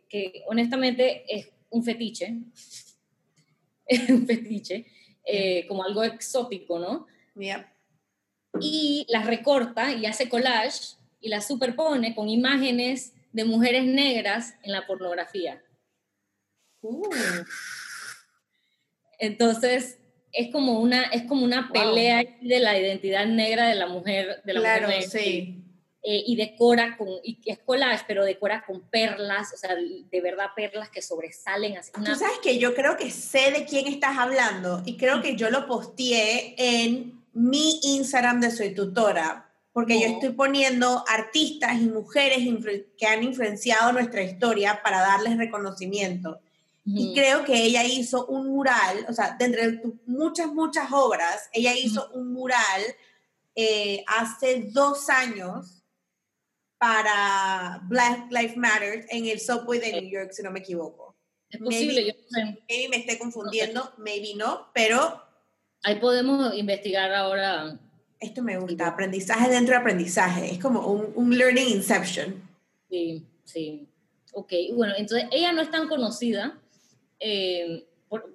que 0.09 0.43
honestamente 0.47 1.23
es 1.27 1.49
un 1.69 1.83
fetiche. 1.83 2.35
Es 3.85 4.09
un 4.09 4.25
fetiche. 4.25 4.85
Eh, 5.25 5.65
como 5.67 5.83
algo 5.83 6.03
exótico, 6.03 6.79
¿no? 6.79 7.07
Y 8.59 9.05
las 9.09 9.25
recorta 9.25 9.93
y 9.93 10.05
hace 10.05 10.27
collage 10.29 10.95
y 11.21 11.29
las 11.29 11.47
superpone 11.47 12.13
con 12.13 12.29
imágenes 12.29 13.13
de 13.31 13.45
mujeres 13.45 13.85
negras 13.85 14.55
en 14.63 14.73
la 14.73 14.85
pornografía. 14.85 15.63
Uh. 16.81 17.09
Entonces, 19.17 19.97
es 20.33 20.51
como 20.51 20.79
una, 20.79 21.03
es 21.05 21.23
como 21.23 21.45
una 21.45 21.69
pelea 21.71 22.23
de 22.41 22.59
la 22.59 22.77
identidad 22.77 23.25
negra 23.25 23.67
de 23.67 23.75
la 23.75 23.87
mujer. 23.87 24.41
De 24.43 24.53
la 24.53 24.59
claro, 24.59 24.87
mujer 24.87 25.03
sí. 25.03 25.59
Eh, 26.05 26.21
y 26.27 26.35
decora 26.35 26.97
con, 26.97 27.07
y 27.23 27.39
es 27.45 27.59
collage, 27.59 28.03
pero 28.05 28.25
decora 28.25 28.65
con 28.65 28.81
perlas, 28.89 29.53
o 29.53 29.57
sea, 29.57 29.73
de 29.75 30.21
verdad 30.21 30.47
perlas 30.53 30.89
que 30.89 31.01
sobresalen. 31.01 31.77
Así 31.77 31.91
Tú 31.93 32.15
sabes 32.15 32.39
que 32.43 32.57
yo 32.57 32.75
creo 32.75 32.97
que 32.97 33.09
sé 33.09 33.51
de 33.51 33.63
quién 33.63 33.87
estás 33.87 34.17
hablando 34.17 34.83
y 34.85 34.97
creo 34.97 35.21
que 35.21 35.37
yo 35.37 35.49
lo 35.49 35.65
posteé 35.65 36.55
en 36.57 37.23
mi 37.31 37.79
Instagram 37.83 38.41
de 38.41 38.51
Soy 38.51 38.75
Tutora, 38.75 39.49
porque 39.71 39.97
yo 39.97 40.07
estoy 40.07 40.31
poniendo 40.31 41.05
artistas 41.07 41.81
y 41.81 41.85
mujeres 41.85 42.41
que 42.97 43.07
han 43.07 43.23
influenciado 43.23 43.93
nuestra 43.93 44.23
historia 44.23 44.81
para 44.83 44.99
darles 44.99 45.37
reconocimiento. 45.37 46.41
Y 46.85 47.13
creo 47.13 47.45
que 47.45 47.63
ella 47.63 47.85
hizo 47.85 48.25
un 48.25 48.47
mural, 48.47 49.05
o 49.07 49.13
sea, 49.13 49.37
de 49.39 49.45
entre 49.45 49.81
muchas, 50.05 50.47
muchas 50.47 50.91
obras, 50.91 51.49
ella 51.53 51.73
hizo 51.73 52.09
un 52.13 52.33
mural 52.33 52.81
eh, 53.55 54.03
hace 54.05 54.69
dos 54.71 55.09
años 55.09 55.83
para 56.77 57.79
Black 57.85 58.29
Lives 58.29 58.57
Matter 58.57 59.05
en 59.09 59.27
el 59.27 59.39
subway 59.39 59.79
de 59.79 60.01
New 60.01 60.11
York, 60.11 60.31
si 60.33 60.43
no 60.43 60.51
me 60.51 60.59
equivoco. 60.59 61.15
Es 61.49 61.59
posible, 61.59 62.05
yo 62.05 62.13
Maybe 62.67 62.89
me 62.89 62.97
esté 62.97 63.17
confundiendo, 63.17 63.93
maybe 63.97 64.33
no, 64.35 64.67
pero... 64.73 65.23
Ahí 65.83 65.99
podemos 65.99 66.53
investigar 66.55 67.13
ahora. 67.13 67.79
Esto 68.19 68.41
me 68.41 68.57
gusta, 68.57 68.87
aprendizaje 68.87 69.49
dentro 69.49 69.73
de 69.73 69.79
aprendizaje, 69.79 70.51
es 70.51 70.59
como 70.59 70.85
un, 70.87 71.13
un 71.15 71.37
learning 71.37 71.69
inception. 71.69 72.49
Sí, 72.89 73.25
sí. 73.45 73.87
Ok, 74.33 74.51
bueno, 74.73 74.93
entonces 74.97 75.29
ella 75.31 75.53
no 75.53 75.61
es 75.61 75.71
tan 75.71 75.87
conocida, 75.87 76.59
eh, 77.23 77.87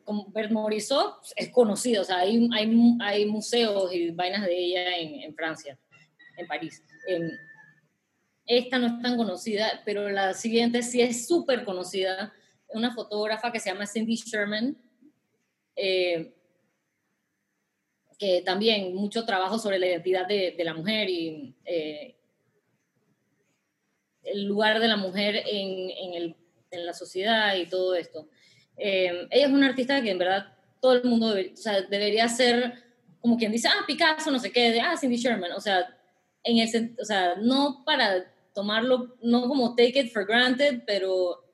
como 0.04 0.30
Bert 0.30 0.50
Morisot 0.50 1.18
es 1.36 1.50
conocida, 1.50 2.00
o 2.00 2.04
sea, 2.04 2.18
hay, 2.18 2.48
hay, 2.52 2.96
hay, 3.00 3.26
museos 3.26 3.94
y 3.94 4.10
vainas 4.10 4.44
de 4.44 4.58
ella 4.58 4.96
en, 4.96 5.22
en 5.22 5.34
Francia, 5.34 5.78
en 6.36 6.46
París. 6.46 6.82
Esta 8.44 8.78
no 8.78 8.86
es 8.86 9.02
tan 9.02 9.16
conocida, 9.16 9.82
pero 9.84 10.08
la 10.08 10.32
siguiente 10.32 10.82
sí 10.82 11.00
es 11.00 11.28
súper 11.28 11.64
conocida. 11.64 12.32
Una 12.68 12.94
fotógrafa 12.94 13.52
que 13.52 13.60
se 13.60 13.70
llama 13.70 13.86
Cindy 13.86 14.16
Sherman. 14.16 14.76
Eh, 15.76 16.34
que 18.18 18.42
también 18.42 18.94
mucho 18.96 19.24
trabajo 19.24 19.58
sobre 19.58 19.78
la 19.78 19.86
identidad 19.86 20.26
de, 20.26 20.54
la 20.64 20.74
mujer 20.74 21.08
y 21.08 21.54
eh, 21.64 22.16
el 24.24 24.44
lugar 24.44 24.80
de 24.80 24.88
la 24.88 24.96
mujer 24.96 25.44
en, 25.46 26.34
la 26.70 26.92
sociedad 26.92 27.54
y 27.54 27.66
todo 27.66 27.94
esto. 27.94 28.28
Ella 28.78 29.28
es 29.30 29.48
una 29.48 29.68
artista 29.68 30.00
que 30.02 30.10
en 30.10 30.18
verdad 30.18 30.52
todo 30.80 30.94
el 30.94 31.04
mundo 31.04 31.34
debería 31.34 32.28
ser 32.28 32.88
como 33.20 33.36
quien 33.36 33.52
dice, 33.52 33.68
ah, 33.68 33.84
Picasso, 33.86 34.30
no 34.30 34.38
sé 34.38 34.52
qué, 34.52 34.70
de, 34.70 34.80
ah, 34.80 34.96
Cindy 34.96 35.16
Sherman, 35.16 35.52
o 35.52 35.60
sea, 35.60 35.86
en 36.44 36.58
el, 36.58 36.96
o 37.00 37.04
sea, 37.04 37.34
no 37.36 37.82
para 37.84 38.32
tomarlo, 38.54 39.16
no 39.22 39.48
como 39.48 39.74
take 39.74 40.00
it 40.00 40.12
for 40.12 40.24
granted, 40.24 40.82
pero, 40.86 41.44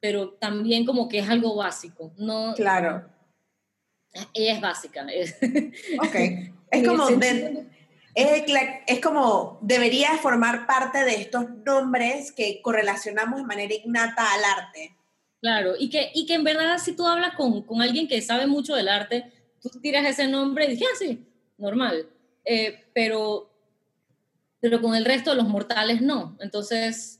pero 0.00 0.30
también 0.34 0.84
como 0.84 1.08
que 1.08 1.20
es 1.20 1.28
algo 1.28 1.56
básico, 1.56 2.12
no... 2.16 2.54
Claro. 2.54 3.08
Ella 4.34 4.54
es 4.54 4.60
básica. 4.60 5.06
Ok. 6.00 6.14
Es 6.70 6.88
como, 6.88 7.08
es, 8.14 9.00
como, 9.00 9.58
debería 9.62 10.16
formar 10.16 10.66
parte 10.66 11.04
de 11.04 11.14
estos 11.20 11.48
nombres 11.66 12.32
que 12.32 12.60
correlacionamos 12.62 13.40
de 13.40 13.46
manera 13.46 13.74
innata 13.74 14.32
al 14.32 14.44
arte. 14.44 14.96
Claro, 15.42 15.74
y 15.76 15.90
que, 15.90 16.12
y 16.14 16.24
que 16.24 16.34
en 16.34 16.44
verdad 16.44 16.78
si 16.78 16.94
tú 16.94 17.04
hablas 17.04 17.34
con, 17.34 17.62
con 17.62 17.82
alguien 17.82 18.06
que 18.06 18.22
sabe 18.22 18.46
mucho 18.46 18.76
del 18.76 18.86
arte, 18.86 19.24
tú 19.60 19.68
tiras 19.80 20.06
ese 20.06 20.28
nombre 20.28 20.66
y 20.66 20.68
dices, 20.68 20.86
ah, 20.88 20.96
sí, 20.96 21.26
normal. 21.58 22.08
Eh, 22.44 22.84
pero, 22.94 23.52
pero 24.60 24.80
con 24.80 24.94
el 24.94 25.04
resto 25.04 25.30
de 25.30 25.36
los 25.36 25.48
mortales 25.48 26.00
no. 26.00 26.38
Entonces, 26.40 27.18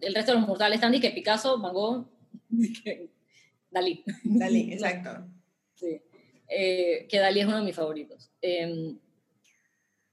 el 0.00 0.12
resto 0.12 0.32
de 0.32 0.38
los 0.38 0.48
mortales 0.48 0.78
están 0.78 0.92
y 0.92 0.98
que 0.98 1.12
Picasso, 1.12 1.60
Van 1.60 1.72
Gogh, 1.72 2.08
Dalí. 3.70 4.02
Dalí, 4.24 4.72
exacto. 4.72 5.24
Sí. 5.76 6.02
Eh, 6.48 7.06
que 7.08 7.18
Dalí 7.20 7.38
es 7.38 7.46
uno 7.46 7.58
de 7.58 7.64
mis 7.64 7.76
favoritos. 7.76 8.28
Em, 8.42 8.98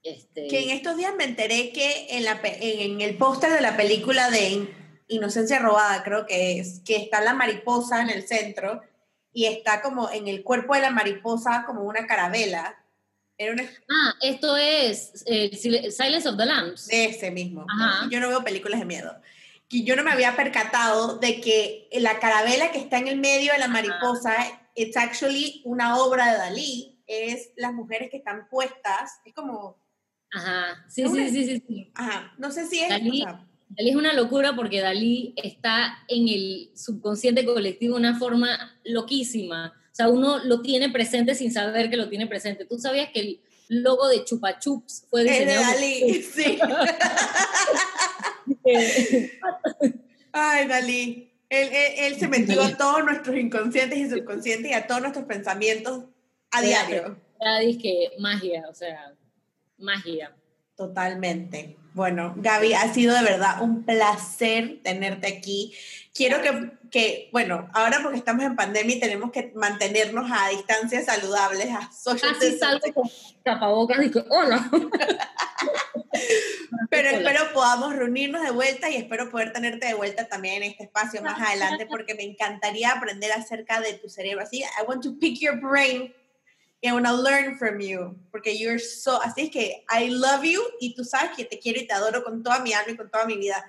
este... 0.04 0.46
Que 0.46 0.62
en 0.62 0.70
estos 0.70 0.96
días 0.96 1.16
me 1.16 1.24
enteré 1.24 1.72
que 1.72 2.06
en, 2.10 2.24
la, 2.24 2.40
en 2.44 3.00
el 3.00 3.16
póster 3.16 3.50
de 3.50 3.60
la 3.60 3.76
película 3.76 4.30
de 4.30 4.68
Inocencia 5.08 5.58
Robada, 5.58 6.02
creo 6.02 6.26
que 6.26 6.58
es, 6.58 6.80
que 6.84 6.96
está 6.96 7.20
la 7.20 7.34
mariposa 7.34 8.02
en 8.02 8.10
el 8.10 8.26
centro 8.26 8.82
y 9.32 9.46
está 9.46 9.82
como 9.82 10.10
en 10.10 10.28
el 10.28 10.42
cuerpo 10.42 10.74
de 10.74 10.80
la 10.80 10.90
mariposa 10.90 11.64
como 11.66 11.82
una 11.82 12.06
carabela. 12.06 12.82
Ah, 13.38 14.14
esto 14.22 14.56
es 14.56 15.22
eh, 15.26 15.54
Silence 15.54 16.26
of 16.26 16.38
the 16.38 16.46
Lambs. 16.46 16.88
ese 16.90 17.30
mismo. 17.30 17.66
Yo 18.10 18.18
no 18.18 18.28
veo 18.28 18.42
películas 18.42 18.80
de 18.80 18.86
miedo. 18.86 19.14
Y 19.68 19.84
yo 19.84 19.94
no 19.94 20.04
me 20.04 20.12
había 20.12 20.36
percatado 20.36 21.18
de 21.18 21.40
que 21.40 21.88
la 21.92 22.18
carabela 22.18 22.70
que 22.70 22.78
está 22.78 22.98
en 22.98 23.08
el 23.08 23.18
medio 23.18 23.52
de 23.52 23.58
la 23.58 23.68
mariposa 23.68 24.34
es 24.74 24.96
actually 24.96 25.60
una 25.64 25.98
obra 25.98 26.32
de 26.32 26.38
Dalí. 26.38 27.02
Es 27.06 27.50
las 27.56 27.74
mujeres 27.74 28.10
que 28.10 28.16
están 28.16 28.48
puestas. 28.48 29.20
Es 29.24 29.34
como... 29.34 29.76
Ajá, 30.32 30.84
sí, 30.88 31.06
sí, 31.06 31.30
sí, 31.30 31.62
sí, 31.66 31.92
Ajá, 31.94 32.32
no 32.38 32.50
sé 32.50 32.66
si 32.66 32.80
es... 32.80 32.88
Dalí 32.88 33.24
es 33.76 33.96
una 33.96 34.12
locura 34.12 34.54
porque 34.54 34.80
Dalí 34.80 35.34
está 35.36 35.98
en 36.08 36.28
el 36.28 36.70
subconsciente 36.74 37.44
colectivo 37.44 37.94
de 37.94 38.00
una 38.00 38.18
forma 38.18 38.78
loquísima. 38.84 39.74
O 39.92 39.94
sea, 39.94 40.08
uno 40.08 40.38
lo 40.44 40.62
tiene 40.62 40.90
presente 40.90 41.34
sin 41.34 41.52
saber 41.52 41.90
que 41.90 41.96
lo 41.96 42.08
tiene 42.08 42.26
presente. 42.26 42.64
¿Tú 42.64 42.78
sabías 42.78 43.10
que 43.12 43.20
el 43.20 43.40
logo 43.68 44.08
de 44.08 44.24
Chupa 44.24 44.58
Chups 44.58 45.06
fue 45.10 45.24
diseñado? 45.24 45.62
Es 45.62 45.66
de 45.66 45.74
Dalí, 45.74 46.22
sí. 46.22 46.58
Ay, 50.32 50.68
Dalí. 50.68 51.32
Él, 51.48 51.68
él, 51.72 52.16
se 52.16 52.28
metió 52.28 52.62
a 52.62 52.76
todos 52.76 53.04
nuestros 53.04 53.36
inconscientes 53.36 53.98
y 53.98 54.10
subconscientes 54.10 54.70
y 54.70 54.74
a 54.74 54.86
todos 54.86 55.00
nuestros 55.00 55.26
pensamientos 55.26 56.04
a 56.50 56.60
diario. 56.60 57.20
Ya 57.40 57.58
dije 57.60 58.10
magia, 58.18 58.64
o 58.68 58.74
sea, 58.74 59.14
magia. 59.78 60.34
Totalmente. 60.74 61.76
Bueno, 61.96 62.34
Gaby, 62.36 62.74
ha 62.74 62.92
sido 62.92 63.14
de 63.14 63.22
verdad 63.22 63.62
un 63.62 63.82
placer 63.82 64.80
tenerte 64.82 65.28
aquí. 65.28 65.72
Quiero 66.12 66.42
que, 66.42 66.72
que, 66.90 67.30
bueno, 67.32 67.70
ahora 67.72 68.00
porque 68.02 68.18
estamos 68.18 68.44
en 68.44 68.54
pandemia 68.54 68.96
y 68.96 69.00
tenemos 69.00 69.32
que 69.32 69.50
mantenernos 69.54 70.30
a 70.30 70.50
distancias 70.50 71.06
saludables, 71.06 71.68
a 71.70 71.90
social 71.90 72.36
Así 72.36 72.58
salgo 72.58 72.92
con 72.92 73.08
tapabocas 73.42 74.04
y 74.04 74.10
que, 74.10 74.22
hola. 74.28 74.70
Pero 76.90 77.08
espero 77.08 77.40
podamos 77.54 77.96
reunirnos 77.96 78.42
de 78.42 78.50
vuelta 78.50 78.90
y 78.90 78.96
espero 78.96 79.30
poder 79.30 79.54
tenerte 79.54 79.86
de 79.86 79.94
vuelta 79.94 80.28
también 80.28 80.62
en 80.62 80.72
este 80.72 80.84
espacio 80.84 81.22
más 81.22 81.40
adelante 81.40 81.86
porque 81.86 82.14
me 82.14 82.24
encantaría 82.24 82.92
aprender 82.92 83.32
acerca 83.32 83.80
de 83.80 83.94
tu 83.94 84.10
cerebro. 84.10 84.44
Así, 84.44 84.58
I 84.58 84.84
want 84.86 85.02
to 85.02 85.18
pick 85.18 85.40
your 85.40 85.58
brain 85.58 86.12
I 86.84 86.92
want 86.92 87.06
to 87.06 87.14
learn 87.14 87.58
from 87.58 87.80
you, 87.80 88.16
porque 88.30 88.56
you're 88.56 88.78
so, 88.78 89.20
así 89.22 89.44
es 89.44 89.50
que 89.50 89.84
I 89.90 90.08
love 90.08 90.44
you 90.44 90.62
y 90.80 90.94
tú 90.94 91.04
sabes 91.04 91.36
que 91.36 91.44
te 91.44 91.58
quiero 91.58 91.80
y 91.80 91.86
te 91.86 91.94
adoro 91.94 92.22
con 92.22 92.42
toda 92.42 92.60
mi 92.60 92.72
alma 92.72 92.92
y 92.92 92.96
con 92.96 93.10
toda 93.10 93.26
mi 93.26 93.36
vida. 93.36 93.64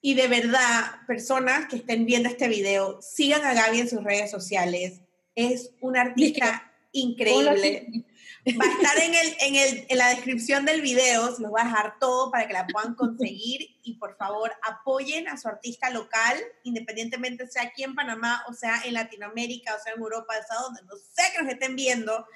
Y 0.00 0.14
de 0.14 0.26
verdad, 0.26 0.84
personas 1.06 1.68
que 1.68 1.76
estén 1.76 2.04
viendo 2.04 2.28
este 2.28 2.48
video, 2.48 3.00
sigan 3.00 3.44
a 3.44 3.54
Gaby 3.54 3.80
en 3.80 3.88
sus 3.88 4.02
redes 4.02 4.30
sociales. 4.30 5.00
Es 5.34 5.70
una 5.80 6.02
artista 6.02 6.72
increíble. 6.90 8.04
Va 8.44 8.64
a 8.64 8.72
estar 8.72 8.98
en, 8.98 9.14
el, 9.14 9.36
en, 9.40 9.54
el, 9.54 9.86
en 9.88 9.98
la 9.98 10.08
descripción 10.08 10.64
del 10.64 10.80
video, 10.80 11.32
se 11.32 11.42
los 11.42 11.50
voy 11.52 11.60
a 11.60 11.64
dejar 11.64 11.98
todo 12.00 12.30
para 12.32 12.48
que 12.48 12.52
la 12.52 12.66
puedan 12.66 12.94
conseguir 12.96 13.76
y 13.84 13.94
por 13.94 14.16
favor 14.16 14.52
apoyen 14.68 15.28
a 15.28 15.36
su 15.36 15.46
artista 15.46 15.90
local, 15.90 16.36
independientemente 16.64 17.46
sea 17.46 17.62
aquí 17.62 17.84
en 17.84 17.94
Panamá 17.94 18.42
o 18.48 18.52
sea 18.52 18.82
en 18.84 18.94
Latinoamérica 18.94 19.76
o 19.76 19.82
sea 19.82 19.92
en 19.92 20.00
Europa, 20.00 20.34
sea 20.48 20.58
donde 20.60 20.82
no 20.82 20.96
sé 20.96 21.22
que 21.32 21.42
nos 21.42 21.52
estén 21.52 21.76
viendo. 21.76 22.26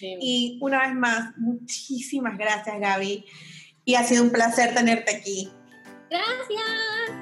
Y 0.00 0.58
una 0.60 0.80
vez 0.80 0.96
más, 0.96 1.36
muchísimas 1.36 2.36
gracias 2.36 2.80
Gaby 2.80 3.24
y 3.84 3.94
ha 3.94 4.02
sido 4.02 4.24
un 4.24 4.30
placer 4.30 4.74
tenerte 4.74 5.14
aquí. 5.14 5.48
Gracias. 6.10 7.21